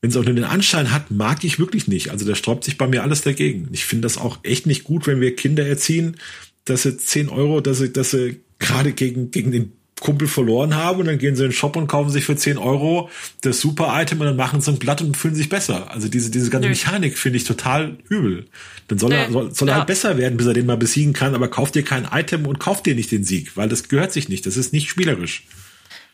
[0.00, 2.10] wenn es auch nur den Anschein hat, mag ich wirklich nicht.
[2.10, 3.70] Also da sträubt sich bei mir alles dagegen.
[3.72, 6.16] Ich finde das auch echt nicht gut, wenn wir Kinder erziehen,
[6.64, 11.00] dass sie 10 Euro, dass sie, dass sie gerade gegen, gegen den Kumpel verloren haben
[11.00, 13.08] und dann gehen sie in den Shop und kaufen sich für 10 Euro
[13.40, 15.90] das Super-Item und dann machen sie ein Blatt und fühlen sich besser.
[15.90, 18.46] Also diese, diese ganze Mechanik finde ich total übel.
[18.88, 21.34] Dann soll er, soll, soll er halt besser werden, bis er den mal besiegen kann,
[21.34, 24.28] aber kauft dir kein Item und kauft dir nicht den Sieg, weil das gehört sich
[24.28, 24.44] nicht.
[24.44, 25.44] Das ist nicht spielerisch.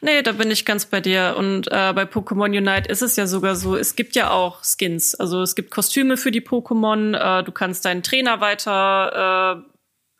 [0.04, 1.36] Nee, da bin ich ganz bei dir.
[1.38, 5.14] Und äh, bei Pokémon Unite ist es ja sogar so, es gibt ja auch Skins.
[5.14, 9.71] Also es gibt Kostüme für die Pokémon, äh, du kannst deinen Trainer weiter äh,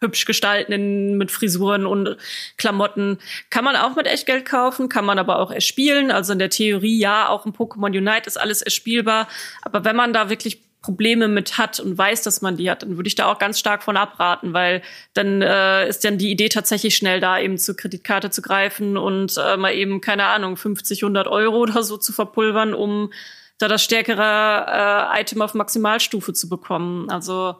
[0.02, 2.16] hübsch gestalten in, mit Frisuren und
[2.58, 3.18] Klamotten.
[3.50, 6.10] Kann man auch mit Echtgeld kaufen, kann man aber auch erspielen.
[6.10, 9.28] Also in der Theorie, ja, auch im Pokémon Unite ist alles erspielbar.
[9.62, 12.96] Aber wenn man da wirklich Probleme mit hat und weiß, dass man die hat, dann
[12.96, 14.82] würde ich da auch ganz stark von abraten, weil
[15.14, 19.36] dann äh, ist dann die Idee tatsächlich schnell da, eben zur Kreditkarte zu greifen und
[19.38, 23.12] äh, mal eben, keine Ahnung, 50, 100 Euro oder so zu verpulvern, um
[23.58, 27.08] da das stärkere äh, Item auf Maximalstufe zu bekommen.
[27.10, 27.54] Also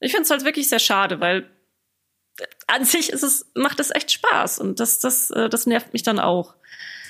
[0.00, 1.48] ich finde es halt wirklich sehr schade, weil
[2.66, 6.02] an sich ist es, macht es echt Spaß und das, das, äh, das nervt mich
[6.02, 6.54] dann auch.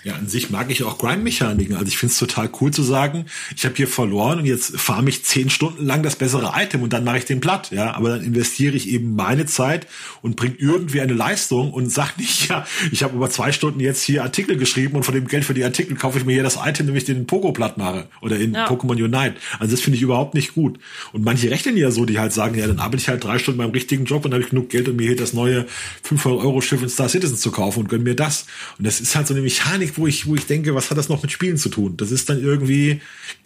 [0.05, 1.76] Ja, an sich mag ich auch Grind-Mechaniken.
[1.76, 3.26] Also ich finde es total cool zu sagen,
[3.57, 6.92] ich habe hier verloren und jetzt fahre mich zehn Stunden lang das bessere Item und
[6.92, 7.70] dann mache ich den platt.
[7.70, 9.86] Ja, aber dann investiere ich eben meine Zeit
[10.20, 14.03] und bringe irgendwie eine Leistung und sag nicht, ja, ich habe über zwei Stunden jetzt
[14.03, 16.59] hier Artikel geschrieben und von dem Geld für die Artikel kaufe ich mir hier das
[16.64, 18.66] Item, nämlich den Pogo platt mache oder in ja.
[18.66, 19.34] Pokémon Unite.
[19.61, 20.80] Also das finde ich überhaupt nicht gut.
[21.12, 23.59] Und manche rechnen ja so, die halt sagen, ja, dann arbeite ich halt drei Stunden
[23.59, 25.66] beim richtigen Job und habe ich genug Geld, um mir hier das neue
[26.03, 28.46] 500 Euro Schiff in Star Citizen zu kaufen und gönn mir das.
[28.78, 31.09] Und das ist halt so eine Mechanik, wo ich, wo ich denke, was hat das
[31.09, 31.97] noch mit Spielen zu tun?
[31.97, 33.01] Das ist dann irgendwie,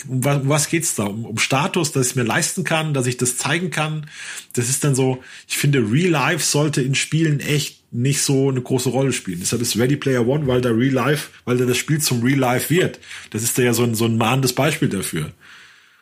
[0.08, 1.04] um was, um was geht's da?
[1.04, 4.06] Um, um Status, dass ich mir leisten kann, dass ich das zeigen kann.
[4.54, 8.60] Das ist dann so, ich finde, Real Life sollte in Spielen echt nicht so eine
[8.60, 9.40] große Rolle spielen.
[9.40, 12.38] Deshalb ist Ready Player One, weil da Real Life, weil da das Spiel zum Real
[12.38, 12.98] Life wird.
[13.30, 15.32] Das ist da ja so ein, so ein mahnendes Beispiel dafür.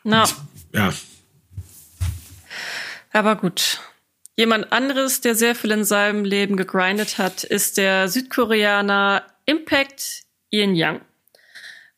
[0.02, 0.22] No.
[0.22, 0.34] Und,
[0.72, 0.92] ja.
[3.12, 3.80] Aber gut.
[4.36, 10.23] Jemand anderes, der sehr viel in seinem Leben gegrindet hat, ist der Südkoreaner Impact
[10.54, 11.00] Ian Young.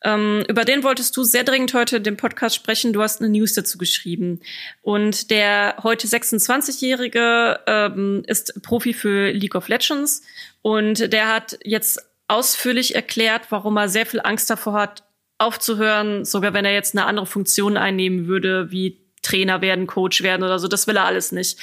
[0.04, 2.92] Ähm, über den wolltest du sehr dringend heute in dem Podcast sprechen.
[2.92, 4.40] Du hast eine News dazu geschrieben.
[4.82, 10.22] Und der heute 26-Jährige ähm, ist Profi für League of Legends.
[10.62, 15.02] Und der hat jetzt ausführlich erklärt, warum er sehr viel Angst davor hat,
[15.38, 20.44] aufzuhören, sogar wenn er jetzt eine andere Funktion einnehmen würde, wie Trainer werden, Coach werden
[20.44, 20.68] oder so.
[20.68, 21.58] Das will er alles nicht.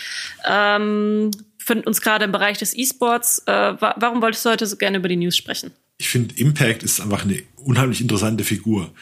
[0.45, 3.43] Ähm, finden uns gerade im Bereich des E-Sports.
[3.45, 5.71] Äh, wa warum wolltest du heute so gerne über die News sprechen?
[6.03, 8.93] Ich finde, Impact ist einfach eine unheimlich interessante Figur.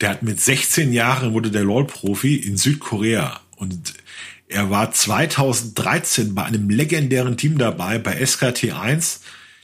[0.00, 3.92] Der hat mit 16 Jahren wurde der LoL-Profi in Südkorea und
[4.48, 9.18] er war 2013 bei einem legendären Team dabei, bei SKT1.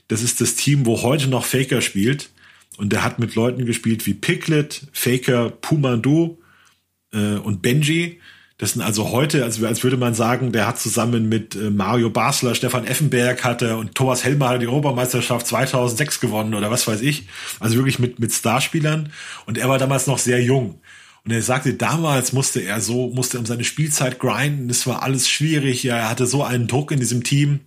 [0.07, 2.29] Das ist das Team, wo heute noch Faker spielt.
[2.77, 6.37] Und der hat mit Leuten gespielt wie Piglet, Faker, Pumandu
[7.11, 8.19] äh, und Benji.
[8.57, 12.09] Das sind also heute, als, als würde man sagen, der hat zusammen mit äh, Mario
[12.09, 17.01] Basler, Stefan Effenberg hatte und Thomas Helmer hat die Europameisterschaft 2006 gewonnen oder was weiß
[17.01, 17.27] ich.
[17.59, 19.11] Also wirklich mit, mit Starspielern.
[19.45, 20.79] Und er war damals noch sehr jung.
[21.25, 24.67] Und er sagte, damals musste er so, musste um seine Spielzeit grinden.
[24.67, 25.81] Das war alles schwierig.
[25.83, 27.61] Ja, er hatte so einen Druck in diesem Team.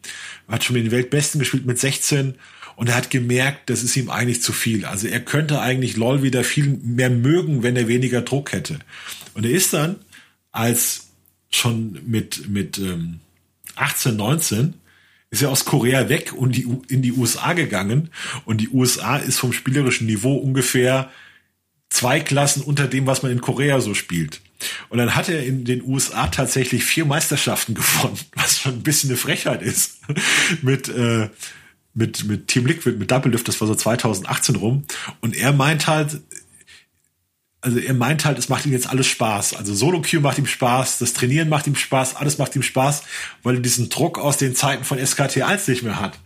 [0.47, 2.35] Er hat schon mit den Weltbesten gespielt mit 16.
[2.77, 4.85] Und er hat gemerkt, das ist ihm eigentlich zu viel.
[4.85, 8.79] Also er könnte eigentlich LOL wieder viel mehr mögen, wenn er weniger Druck hätte.
[9.33, 9.97] Und er ist dann
[10.57, 11.09] als
[11.51, 13.21] schon mit, mit ähm,
[13.77, 14.75] 18, 19
[15.31, 18.11] ist er aus Korea weg und die, in die USA gegangen.
[18.45, 21.11] Und die USA ist vom spielerischen Niveau ungefähr
[21.91, 24.41] zwei Klassen unter dem, was man in Korea so spielt.
[24.89, 29.11] Und dann hat er in den USA tatsächlich vier Meisterschaften gewonnen, was schon ein bisschen
[29.11, 30.01] eine Frechheit ist.
[30.63, 31.29] mit, äh,
[31.93, 34.85] mit, mit Team Liquid, mit Double Lift, das war so 2018 rum.
[35.21, 36.21] Und er meint halt,
[37.67, 39.55] also er meint halt, es macht ihm jetzt alles Spaß.
[39.55, 43.03] Also Solo Queue macht ihm Spaß, das Trainieren macht ihm Spaß, alles macht ihm Spaß,
[43.43, 46.17] weil er diesen Druck aus den Zeiten von SKT1 nicht mehr hat.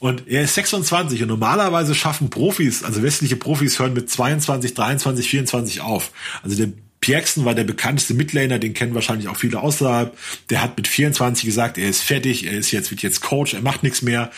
[0.00, 5.30] Und er ist 26 und normalerweise schaffen Profis, also westliche Profis hören mit 22, 23,
[5.30, 6.10] 24 auf.
[6.42, 10.16] Also der Pierksen war der bekannteste Midlaner, den kennen wahrscheinlich auch viele außerhalb.
[10.50, 13.62] Der hat mit 24 gesagt, er ist fertig, er ist jetzt, wird jetzt Coach, er
[13.62, 14.30] macht nichts mehr.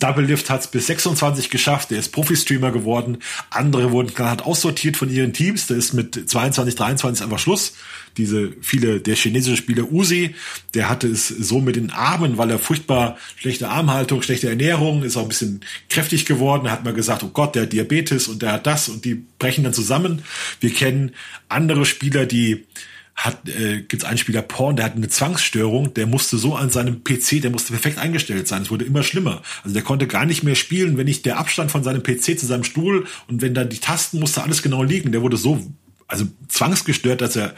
[0.00, 3.18] Double Lift hat es bis 26 geschafft, er ist Profi-Streamer geworden.
[3.48, 7.72] Andere wurden gerade aussortiert von ihren Teams, da ist mit 22, 23 einfach Schluss
[8.16, 10.34] diese viele, der chinesische Spieler Uzi,
[10.74, 15.16] der hatte es so mit den Armen, weil er furchtbar schlechte Armhaltung, schlechte Ernährung, ist
[15.16, 16.70] auch ein bisschen kräftig geworden.
[16.70, 19.64] Hat man gesagt, oh Gott, der hat Diabetes und der hat das und die brechen
[19.64, 20.22] dann zusammen.
[20.60, 21.12] Wir kennen
[21.48, 22.64] andere Spieler, die
[23.24, 26.70] hat, äh, gibt es einen Spieler Porn, der hat eine Zwangsstörung, der musste so an
[26.70, 28.62] seinem PC, der musste perfekt eingestellt sein.
[28.62, 29.42] Es wurde immer schlimmer.
[29.62, 32.46] Also der konnte gar nicht mehr spielen, wenn nicht der Abstand von seinem PC zu
[32.46, 35.12] seinem Stuhl und wenn da die Tasten musste alles genau liegen.
[35.12, 35.60] Der wurde so
[36.10, 37.54] also zwangsgestört, dass er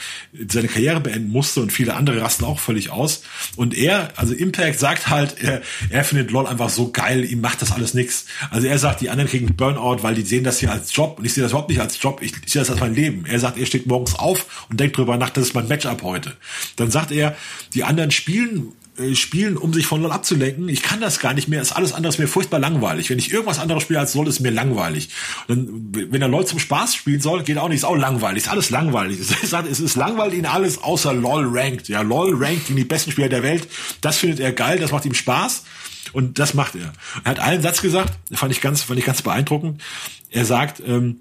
[0.49, 3.23] seine Karriere beenden musste und viele andere rasten auch völlig aus.
[3.57, 7.63] Und er, also Impact sagt halt, er, er findet LOL einfach so geil, ihm macht
[7.63, 8.27] das alles nix.
[8.51, 11.25] Also er sagt, die anderen kriegen Burnout, weil die sehen das hier als Job und
[11.25, 13.25] ich sehe das überhaupt nicht als Job, ich, ich sehe das als mein Leben.
[13.27, 16.37] Er sagt, er steht morgens auf und denkt drüber nach, das ist mein Matchup heute.
[16.77, 17.35] Dann sagt er,
[17.73, 20.69] die anderen spielen äh, spielen, um sich von LOL abzulenken.
[20.69, 21.63] Ich kann das gar nicht mehr.
[21.63, 23.09] Ist alles andere ist mir furchtbar langweilig.
[23.09, 25.09] Wenn ich irgendwas anderes spiele als LOL, ist mir langweilig.
[25.49, 27.79] Und dann, wenn er LOL zum Spaß spielen soll, geht auch nicht.
[27.79, 28.43] Ist auch langweilig.
[28.43, 29.19] Ist alles langweilig.
[29.43, 31.89] Es ist langweilig in alles außer LOL ranked.
[31.89, 33.67] Ja, LOL ranked gegen die besten Spieler der Welt.
[34.03, 34.79] Das findet er geil.
[34.79, 35.65] Das macht ihm Spaß.
[36.13, 36.93] Und das macht er.
[37.25, 39.81] Er hat einen Satz gesagt, fand ich ganz, fand ich ganz beeindruckend.
[40.29, 41.21] Er sagt, ähm,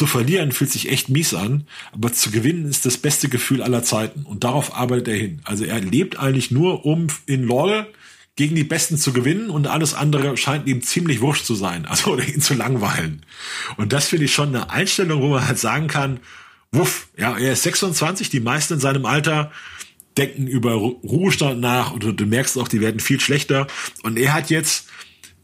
[0.00, 3.82] zu verlieren fühlt sich echt mies an, aber zu gewinnen ist das beste Gefühl aller
[3.82, 4.22] Zeiten.
[4.22, 5.42] Und darauf arbeitet er hin.
[5.44, 7.86] Also er lebt eigentlich nur, um in LOL
[8.34, 12.12] gegen die Besten zu gewinnen und alles andere scheint ihm ziemlich wurscht zu sein, also
[12.12, 13.26] oder ihn zu langweilen.
[13.76, 16.20] Und das finde ich schon eine Einstellung, wo man halt sagen kann,
[16.72, 19.52] wuff, ja, er ist 26, die meisten in seinem Alter
[20.16, 23.66] denken über Ruhestand nach und du merkst auch, die werden viel schlechter.
[24.02, 24.86] Und er hat jetzt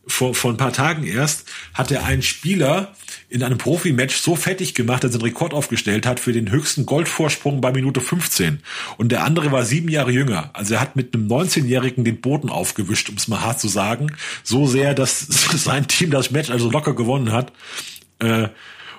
[0.06, 2.94] vor, vor ein paar Tagen erst, hat er einen Spieler
[3.28, 6.86] in einem Profi-Match so fertig gemacht, dass er einen Rekord aufgestellt hat für den höchsten
[6.86, 8.60] Goldvorsprung bei Minute 15.
[8.98, 10.50] Und der andere war sieben Jahre jünger.
[10.52, 14.12] Also er hat mit einem 19-Jährigen den Boden aufgewischt, um es mal hart zu sagen.
[14.44, 17.52] So sehr, dass sein Team das Match also locker gewonnen hat.
[18.20, 18.48] Äh,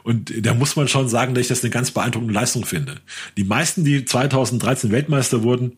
[0.04, 3.02] und da muss man schon sagen, dass ich das eine ganz beeindruckende Leistung finde.
[3.36, 5.78] Die meisten, die 2013 Weltmeister wurden,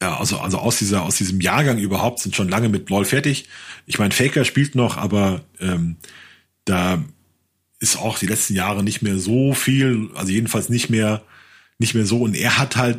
[0.00, 3.48] ja, also, also aus dieser, aus diesem Jahrgang überhaupt sind schon lange mit LOL fertig.
[3.86, 5.96] Ich meine, Faker spielt noch, aber ähm,
[6.64, 7.02] da
[7.80, 11.22] ist auch die letzten Jahre nicht mehr so viel, also jedenfalls nicht mehr,
[11.78, 12.22] nicht mehr so.
[12.22, 12.98] Und er hat halt,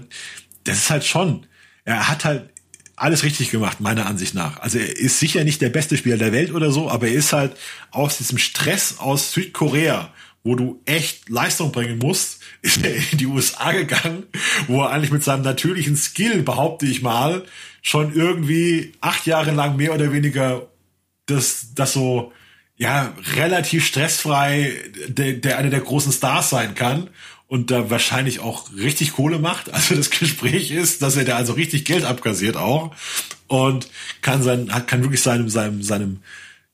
[0.64, 1.46] das ist halt schon,
[1.84, 2.50] er hat halt
[2.96, 4.60] alles richtig gemacht, meiner Ansicht nach.
[4.60, 7.34] Also er ist sicher nicht der beste Spieler der Welt oder so, aber er ist
[7.34, 7.56] halt
[7.92, 10.14] aus diesem Stress aus Südkorea,
[10.44, 14.24] wo du echt Leistung bringen musst, ist er in die USA gegangen,
[14.68, 17.46] wo er eigentlich mit seinem natürlichen Skill, behaupte ich mal,
[17.82, 20.68] schon irgendwie acht Jahre lang mehr oder weniger
[21.26, 22.34] das, das so
[22.80, 24.74] ja, relativ stressfrei
[25.08, 27.10] der, der einer der großen Stars sein kann
[27.48, 29.70] und da wahrscheinlich auch richtig Kohle macht.
[29.74, 32.96] Also das Gespräch ist, dass er da also richtig Geld abkassiert auch
[33.48, 33.90] und
[34.22, 36.20] kann sein, hat, kann wirklich seinem, seinem, seinem,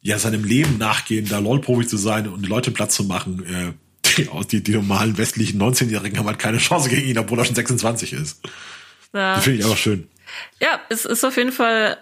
[0.01, 3.43] ja, seinem Leben nachgehen, da LOL-Profi zu sein und die Leute platt zu machen.
[3.43, 3.73] Äh,
[4.17, 7.55] die, die, die normalen westlichen 19-Jährigen haben halt keine Chance gegen ihn, obwohl er schon
[7.55, 8.41] 26 ist.
[9.11, 9.35] Ja.
[9.35, 10.07] Das finde ich auch schön.
[10.59, 11.97] Ja, es ist auf jeden Fall,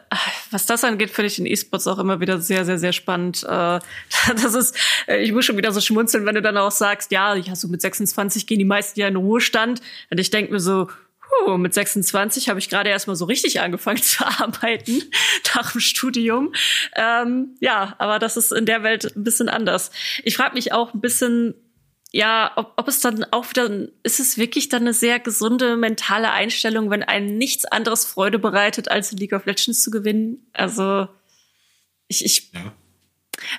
[0.52, 3.44] was das angeht, finde ich den E-Sports auch immer wieder sehr, sehr, sehr spannend.
[3.44, 3.48] Äh,
[4.36, 4.78] das ist,
[5.08, 7.68] äh, ich muss schon wieder so schmunzeln, wenn du dann auch sagst, ja, ich so
[7.68, 9.82] mit 26 gehen die meisten ja in Ruhestand.
[10.10, 10.88] Und ich denke mir so,
[11.46, 15.04] huh, mit 26 habe ich gerade erst mal so richtig angefangen zu arbeiten
[15.56, 16.54] nach dem Studium.
[16.96, 19.92] Ähm, ja, aber das ist in der Welt ein bisschen anders.
[20.24, 21.56] Ich frage mich auch ein bisschen,
[22.16, 26.32] ja, ob, ob es dann auch wieder, ist es wirklich dann eine sehr gesunde mentale
[26.32, 30.46] Einstellung, wenn einem nichts anderes Freude bereitet, als League of Legends zu gewinnen?
[30.54, 31.08] Also,
[32.08, 32.72] ich, ich ja.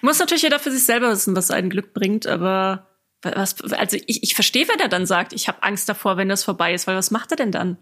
[0.02, 2.86] muss natürlich jeder für sich selber wissen, was einen Glück bringt, aber
[3.22, 6.44] was, also ich, ich verstehe, wenn er dann sagt, ich habe Angst davor, wenn das
[6.44, 7.76] vorbei ist, weil was macht er denn dann?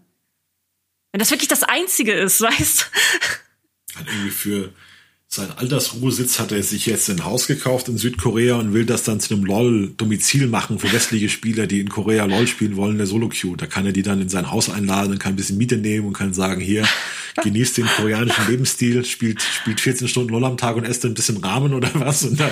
[1.11, 2.89] Wenn das wirklich das Einzige ist, weißt?
[3.95, 4.73] Hat irgendwie für
[5.33, 9.19] sein Altersruhesitz hat er sich jetzt ein Haus gekauft in Südkorea und will das dann
[9.19, 13.57] zu einem LOL-Domizil machen für westliche Spieler, die in Korea LOL spielen wollen, der Solo-Queue.
[13.57, 16.05] Da kann er die dann in sein Haus einladen und kann ein bisschen Miete nehmen
[16.05, 16.87] und kann sagen, hier,
[17.41, 21.37] genießt den koreanischen Lebensstil, spielt, spielt 14 Stunden LOL am Tag und esst ein bisschen
[21.37, 22.51] Rahmen oder was und dann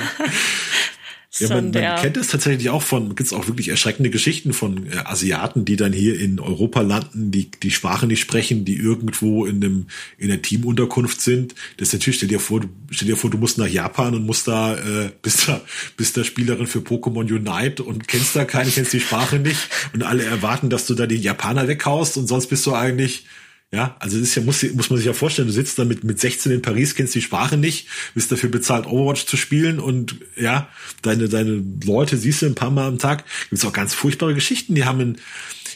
[1.39, 4.91] ja, man, man kennt es tatsächlich auch von, gibt es auch wirklich erschreckende Geschichten von
[4.91, 9.45] äh, Asiaten, die dann hier in Europa landen, die die Sprache nicht sprechen, die irgendwo
[9.45, 9.85] in einem
[10.17, 11.55] in der Teamunterkunft sind.
[11.77, 14.25] Das ist natürlich, stell dir vor, du, stell dir vor, du musst nach Japan und
[14.25, 15.61] musst da, äh, bist da,
[15.95, 20.03] bist da Spielerin für Pokémon Unite und kennst da keine, kennst die Sprache nicht und
[20.03, 23.25] alle erwarten, dass du da die Japaner weghaust und sonst bist du eigentlich
[23.73, 26.03] ja, also es ist ja, muss, muss man sich ja vorstellen, du sitzt da mit,
[26.03, 30.17] mit 16 in Paris, kennst die Sprache nicht, bist dafür bezahlt, Overwatch zu spielen und
[30.35, 30.67] ja,
[31.01, 33.23] deine, deine Leute siehst du ein paar Mal am Tag.
[33.49, 35.17] Gibt auch ganz furchtbare Geschichten, die haben in,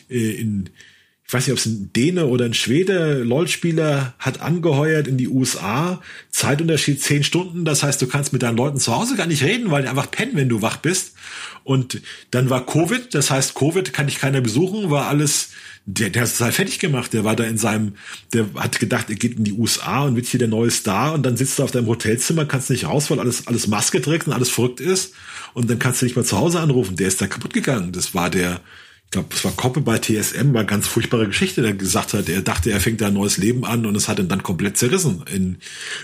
[0.09, 0.69] äh, in
[1.27, 5.27] ich weiß nicht, ob es ein Däne oder ein Schwede, LOL-Spieler hat angeheuert in die
[5.27, 9.43] USA, Zeitunterschied zehn Stunden, das heißt, du kannst mit deinen Leuten zu Hause gar nicht
[9.43, 11.15] reden, weil die einfach pennen, wenn du wach bist.
[11.63, 15.49] Und dann war Covid, das heißt, Covid kann dich keiner besuchen, war alles
[15.87, 17.13] der, der ist total fertig gemacht.
[17.13, 17.93] Der war da in seinem,
[18.33, 21.23] der hat gedacht, er geht in die USA und wird hier der neue Star und
[21.23, 24.33] dann sitzt du auf deinem Hotelzimmer, kannst nicht raus, weil alles, alles Maske trägt und
[24.33, 25.13] alles verrückt ist
[25.53, 26.95] und dann kannst du nicht mal zu Hause anrufen.
[26.95, 27.91] Der ist da kaputt gegangen.
[27.91, 28.61] Das war der,
[29.05, 32.41] ich glaube, es war Koppe bei TSM, war ganz furchtbare Geschichte, der gesagt hat, er
[32.41, 35.23] dachte, er fängt da ein neues Leben an und es hat ihn dann komplett zerrissen
[35.31, 35.57] in,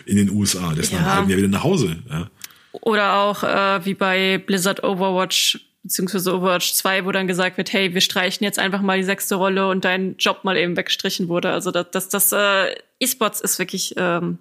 [0.06, 0.70] in den USA.
[0.74, 1.00] Der ist ja.
[1.00, 1.98] nach einem halben Jahr wieder nach Hause.
[2.10, 2.30] Ja.
[2.72, 7.94] Oder auch äh, wie bei Blizzard Overwatch beziehungsweise Overwatch 2, wo dann gesagt wird, hey,
[7.94, 11.52] wir streichen jetzt einfach mal die sechste Rolle und dein Job mal eben weggestrichen wurde.
[11.52, 14.38] Also das, das, das äh, E-Sports ist wirklich ähm,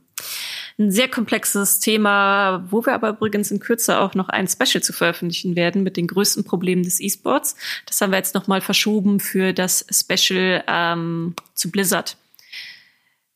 [0.81, 4.95] ein sehr komplexes Thema, wo wir aber übrigens in Kürze auch noch ein Special zu
[4.95, 7.55] veröffentlichen werden mit den größten Problemen des E-Sports.
[7.87, 12.17] Das haben wir jetzt noch mal verschoben für das Special ähm, zu Blizzard.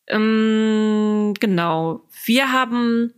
[0.06, 2.02] Ähm, genau.
[2.24, 3.12] Wir haben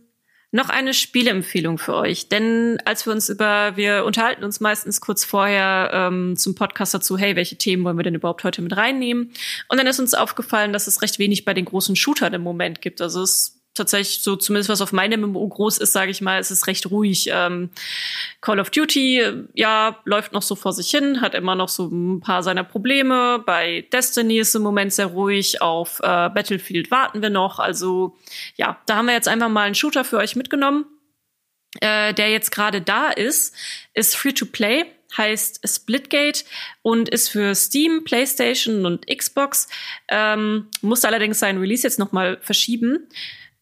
[0.51, 5.23] noch eine Spieleempfehlung für euch, denn als wir uns über, wir unterhalten uns meistens kurz
[5.23, 9.31] vorher ähm, zum Podcast dazu, hey, welche Themen wollen wir denn überhaupt heute mit reinnehmen?
[9.69, 12.81] Und dann ist uns aufgefallen, dass es recht wenig bei den großen Shootern im Moment
[12.81, 13.01] gibt.
[13.01, 16.51] Also es tatsächlich so zumindest was auf meinem MMO groß ist, sage ich mal, es
[16.51, 17.29] ist recht ruhig.
[17.31, 17.69] Ähm,
[18.41, 19.23] Call of Duty,
[19.53, 23.41] ja, läuft noch so vor sich hin, hat immer noch so ein paar seiner Probleme.
[23.45, 25.61] Bei Destiny ist im Moment sehr ruhig.
[25.61, 27.59] Auf äh, Battlefield warten wir noch.
[27.59, 28.17] Also
[28.55, 30.85] ja, da haben wir jetzt einfach mal einen Shooter für euch mitgenommen,
[31.79, 33.55] äh, der jetzt gerade da ist,
[33.93, 36.43] ist Free to Play heißt Splitgate
[36.81, 39.67] und ist für Steam, PlayStation und Xbox.
[40.07, 43.07] Ähm, muss allerdings seinen Release jetzt noch mal verschieben.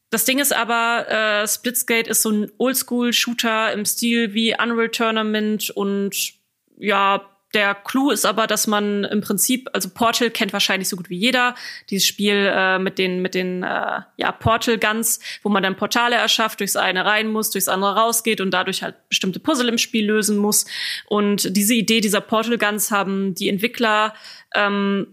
[0.09, 5.69] Das Ding ist aber, äh, Splitsgate ist so ein Oldschool-Shooter im Stil wie Unreal Tournament
[5.71, 6.33] und
[6.77, 11.09] ja, der Clou ist aber, dass man im Prinzip, also Portal kennt wahrscheinlich so gut
[11.09, 11.55] wie jeder,
[11.89, 16.15] dieses Spiel äh, mit den mit den äh, ja Portal Guns, wo man dann Portale
[16.17, 20.05] erschafft, durchs eine rein muss, durchs andere rausgeht und dadurch halt bestimmte Puzzle im Spiel
[20.05, 20.65] lösen muss.
[21.07, 24.13] Und diese Idee dieser Portal Guns haben die Entwickler
[24.53, 25.07] ähm,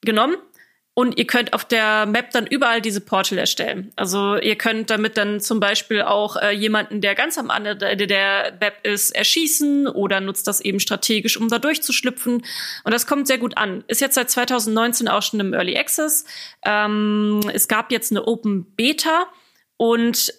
[0.00, 0.36] genommen
[0.98, 3.92] und ihr könnt auf der Map dann überall diese Portal erstellen.
[3.96, 8.06] Also ihr könnt damit dann zum Beispiel auch äh, jemanden, der ganz am anderen Ende
[8.06, 12.36] der Map ist, erschießen oder nutzt das eben strategisch, um da durchzuschlüpfen.
[12.36, 13.84] Und das kommt sehr gut an.
[13.88, 16.24] Ist jetzt seit 2019 auch schon im Early Access.
[16.64, 19.26] Ähm, es gab jetzt eine Open Beta
[19.76, 20.32] und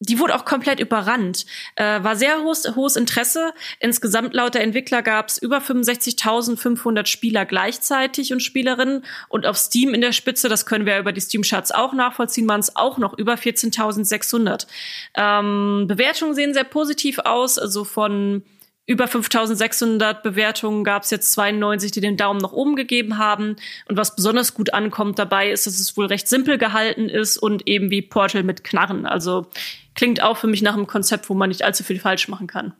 [0.00, 1.46] die wurde auch komplett überrannt.
[1.76, 3.52] Äh, war sehr hohes, hohes Interesse.
[3.80, 9.04] Insgesamt laut der Entwickler gab es über 65.500 Spieler gleichzeitig und Spielerinnen.
[9.28, 12.60] Und auf Steam in der Spitze, das können wir über die Steam-Charts auch nachvollziehen, waren
[12.60, 14.66] es auch noch über 14.600.
[15.14, 17.58] Ähm, Bewertungen sehen sehr positiv aus.
[17.58, 18.42] Also von
[18.86, 23.56] über 5600 Bewertungen gab es jetzt 92, die den Daumen nach oben gegeben haben.
[23.88, 27.66] Und was besonders gut ankommt dabei, ist, dass es wohl recht simpel gehalten ist und
[27.66, 29.04] eben wie Portal mit Knarren.
[29.04, 29.50] Also
[29.94, 32.74] klingt auch für mich nach einem Konzept, wo man nicht allzu viel falsch machen kann.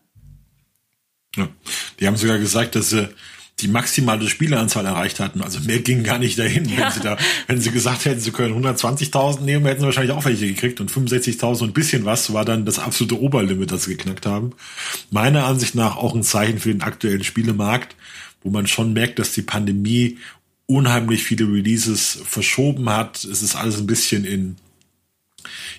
[1.35, 1.49] Ja.
[1.99, 3.09] Die haben sogar gesagt, dass sie
[3.61, 5.41] die maximale Spieleranzahl erreicht hatten.
[5.41, 6.69] Also mehr ging gar nicht dahin.
[6.69, 6.77] Ja.
[6.77, 10.27] Wenn sie da, wenn sie gesagt hätten, sie können 120.000 nehmen, hätten sie wahrscheinlich auch
[10.27, 13.97] welche gekriegt und 65.000 und ein bisschen was war dann das absolute Oberlimit, das sie
[13.97, 14.53] geknackt haben.
[15.11, 17.97] Meiner Ansicht nach auch ein Zeichen für den aktuellen Spielemarkt,
[18.43, 20.19] wo man schon merkt, dass die Pandemie
[20.67, 23.25] unheimlich viele Releases verschoben hat.
[23.25, 24.57] Es ist alles ein bisschen in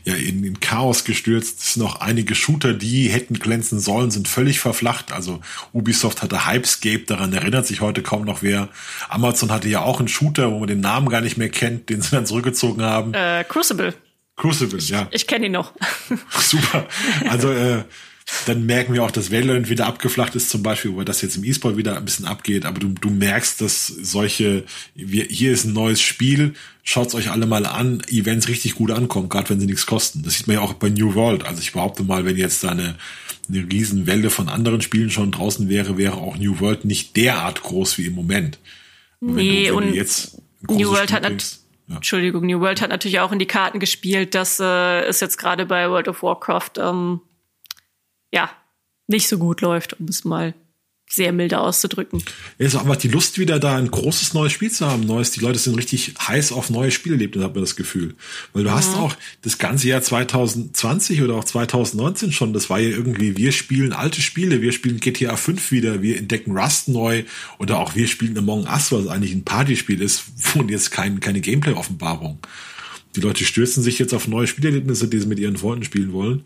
[0.03, 1.59] ja, in, in Chaos gestürzt.
[1.59, 5.11] Es sind noch einige Shooter, die hätten glänzen sollen, sind völlig verflacht.
[5.11, 5.41] Also
[5.73, 8.69] Ubisoft hatte Hypescape, daran erinnert sich heute kaum noch wer.
[9.09, 12.01] Amazon hatte ja auch einen Shooter, wo man den Namen gar nicht mehr kennt, den
[12.01, 13.13] sie dann zurückgezogen haben.
[13.13, 13.93] Äh, Crucible.
[14.35, 15.07] Crucible, ja.
[15.11, 15.73] Ich kenne ihn noch.
[16.29, 16.87] Super.
[17.27, 17.83] Also äh,
[18.45, 21.43] dann merken wir auch, dass Valorant wieder abgeflacht ist, zum Beispiel, wo das jetzt im
[21.45, 22.65] E-Sport wieder ein bisschen abgeht.
[22.65, 24.65] Aber du, du merkst, dass solche,
[24.95, 26.53] wir, hier ist ein neues Spiel,
[26.83, 30.23] schaut's euch alle mal an, Events richtig gut ankommen, gerade wenn sie nichts kosten.
[30.23, 31.45] Das sieht man ja auch bei New World.
[31.45, 32.95] Also ich behaupte mal, wenn jetzt da eine,
[33.47, 37.97] eine Riesenwelle von anderen Spielen schon draußen wäre, wäre auch New World nicht derart groß
[37.97, 38.59] wie im Moment.
[39.21, 41.95] Nee, du, und jetzt New World hat bringst, ja.
[41.95, 45.65] Entschuldigung, New World hat natürlich auch in die Karten gespielt, dass äh, es jetzt gerade
[45.65, 47.21] bei World of Warcraft ähm,
[48.33, 48.49] ja,
[49.07, 50.53] nicht so gut läuft, um es mal
[51.09, 52.21] sehr milde auszudrücken.
[52.57, 55.05] Es ist einfach die Lust wieder da, ein großes neues Spiel zu haben.
[55.05, 58.15] Neues, die Leute sind richtig heiß auf neue Spiele hat man das Gefühl.
[58.51, 58.73] Weil du mhm.
[58.73, 63.53] hast auch das ganze Jahr 2020 oder auch 2019 schon, das war ja irgendwie, wir
[63.53, 67.23] spielen alte Spiele, wir spielen GTA 5 wieder, wir entdecken Rust neu
[67.57, 71.39] oder auch wir spielen Among Us, was eigentlich ein Partyspiel ist, wo jetzt kein, keine
[71.39, 72.39] Gameplay-Offenbarung.
[73.15, 76.43] Die Leute stürzen sich jetzt auf neue Spielerlebnisse, die sie mit ihren Freunden spielen wollen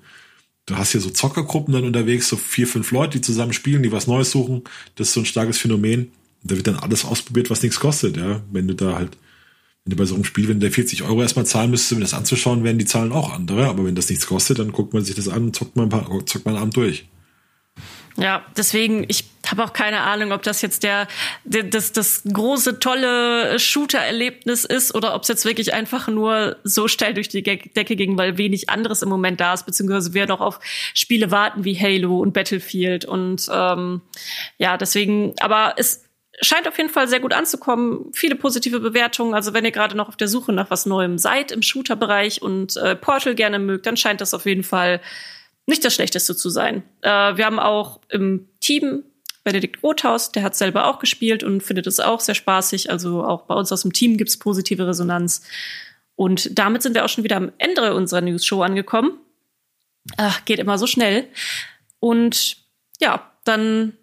[0.65, 3.91] du hast hier so Zockergruppen dann unterwegs, so vier, fünf Leute, die zusammen spielen, die
[3.91, 4.63] was Neues suchen.
[4.95, 6.11] Das ist so ein starkes Phänomen.
[6.43, 8.41] Da wird dann alles ausprobiert, was nichts kostet, ja.
[8.51, 9.17] Wenn du da halt,
[9.83, 12.13] wenn du bei so einem Spiel, wenn der 40 Euro erstmal zahlen müsste, um das
[12.13, 13.67] anzuschauen, werden die Zahlen auch andere.
[13.67, 15.89] Aber wenn das nichts kostet, dann guckt man sich das an und zockt man ein
[15.89, 17.07] paar, zockt man einen Abend durch.
[18.17, 21.07] Ja, deswegen, ich habe auch keine Ahnung, ob das jetzt der,
[21.43, 26.87] der das, das große, tolle Shooter-Erlebnis ist oder ob es jetzt wirklich einfach nur so
[26.87, 30.41] steil durch die Decke ging, weil wenig anderes im Moment da ist, beziehungsweise wir noch
[30.41, 30.59] auf
[30.93, 33.05] Spiele warten wie Halo und Battlefield.
[33.05, 34.01] Und ähm,
[34.57, 36.03] ja, deswegen, aber es
[36.41, 38.11] scheint auf jeden Fall sehr gut anzukommen.
[38.13, 39.33] Viele positive Bewertungen.
[39.33, 42.77] Also wenn ihr gerade noch auf der Suche nach was Neuem seid im Shooter-Bereich und
[42.77, 45.01] äh, Portal gerne mögt, dann scheint das auf jeden Fall
[45.67, 46.83] nicht das Schlechteste zu sein.
[47.01, 49.03] Äh, wir haben auch im Team
[49.43, 52.91] Benedikt Rothaus, der hat selber auch gespielt und findet es auch sehr spaßig.
[52.91, 55.41] Also auch bei uns aus dem Team gibt es positive Resonanz.
[56.15, 59.19] Und damit sind wir auch schon wieder am Ende unserer News-Show angekommen.
[60.17, 61.27] Ach, geht immer so schnell.
[61.99, 62.57] Und
[62.99, 63.97] ja, dann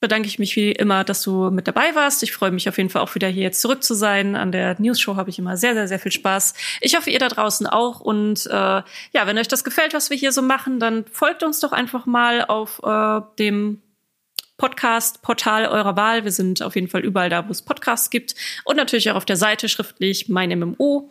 [0.00, 2.22] bedanke ich mich wie immer, dass du mit dabei warst.
[2.22, 4.36] Ich freue mich auf jeden Fall auch wieder hier jetzt zurück zu sein.
[4.36, 6.54] An der News Show habe ich immer sehr, sehr, sehr viel Spaß.
[6.80, 8.00] Ich hoffe, ihr da draußen auch.
[8.00, 8.84] Und äh, ja,
[9.26, 12.44] wenn euch das gefällt, was wir hier so machen, dann folgt uns doch einfach mal
[12.44, 13.82] auf äh, dem
[14.58, 16.24] Podcast-Portal eurer Wahl.
[16.24, 18.34] Wir sind auf jeden Fall überall da, wo es Podcasts gibt.
[18.64, 21.10] Und natürlich auch auf der Seite schriftlich mein MMO.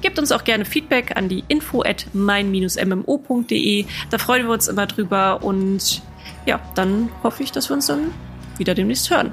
[0.00, 3.84] Gebt uns auch gerne Feedback an die info at mein-mmo.de.
[4.10, 5.42] Da freuen wir uns immer drüber.
[5.42, 6.02] Und
[6.44, 8.12] ja, dann hoffe ich, dass wir uns dann
[8.58, 9.32] wieder demnächst hören.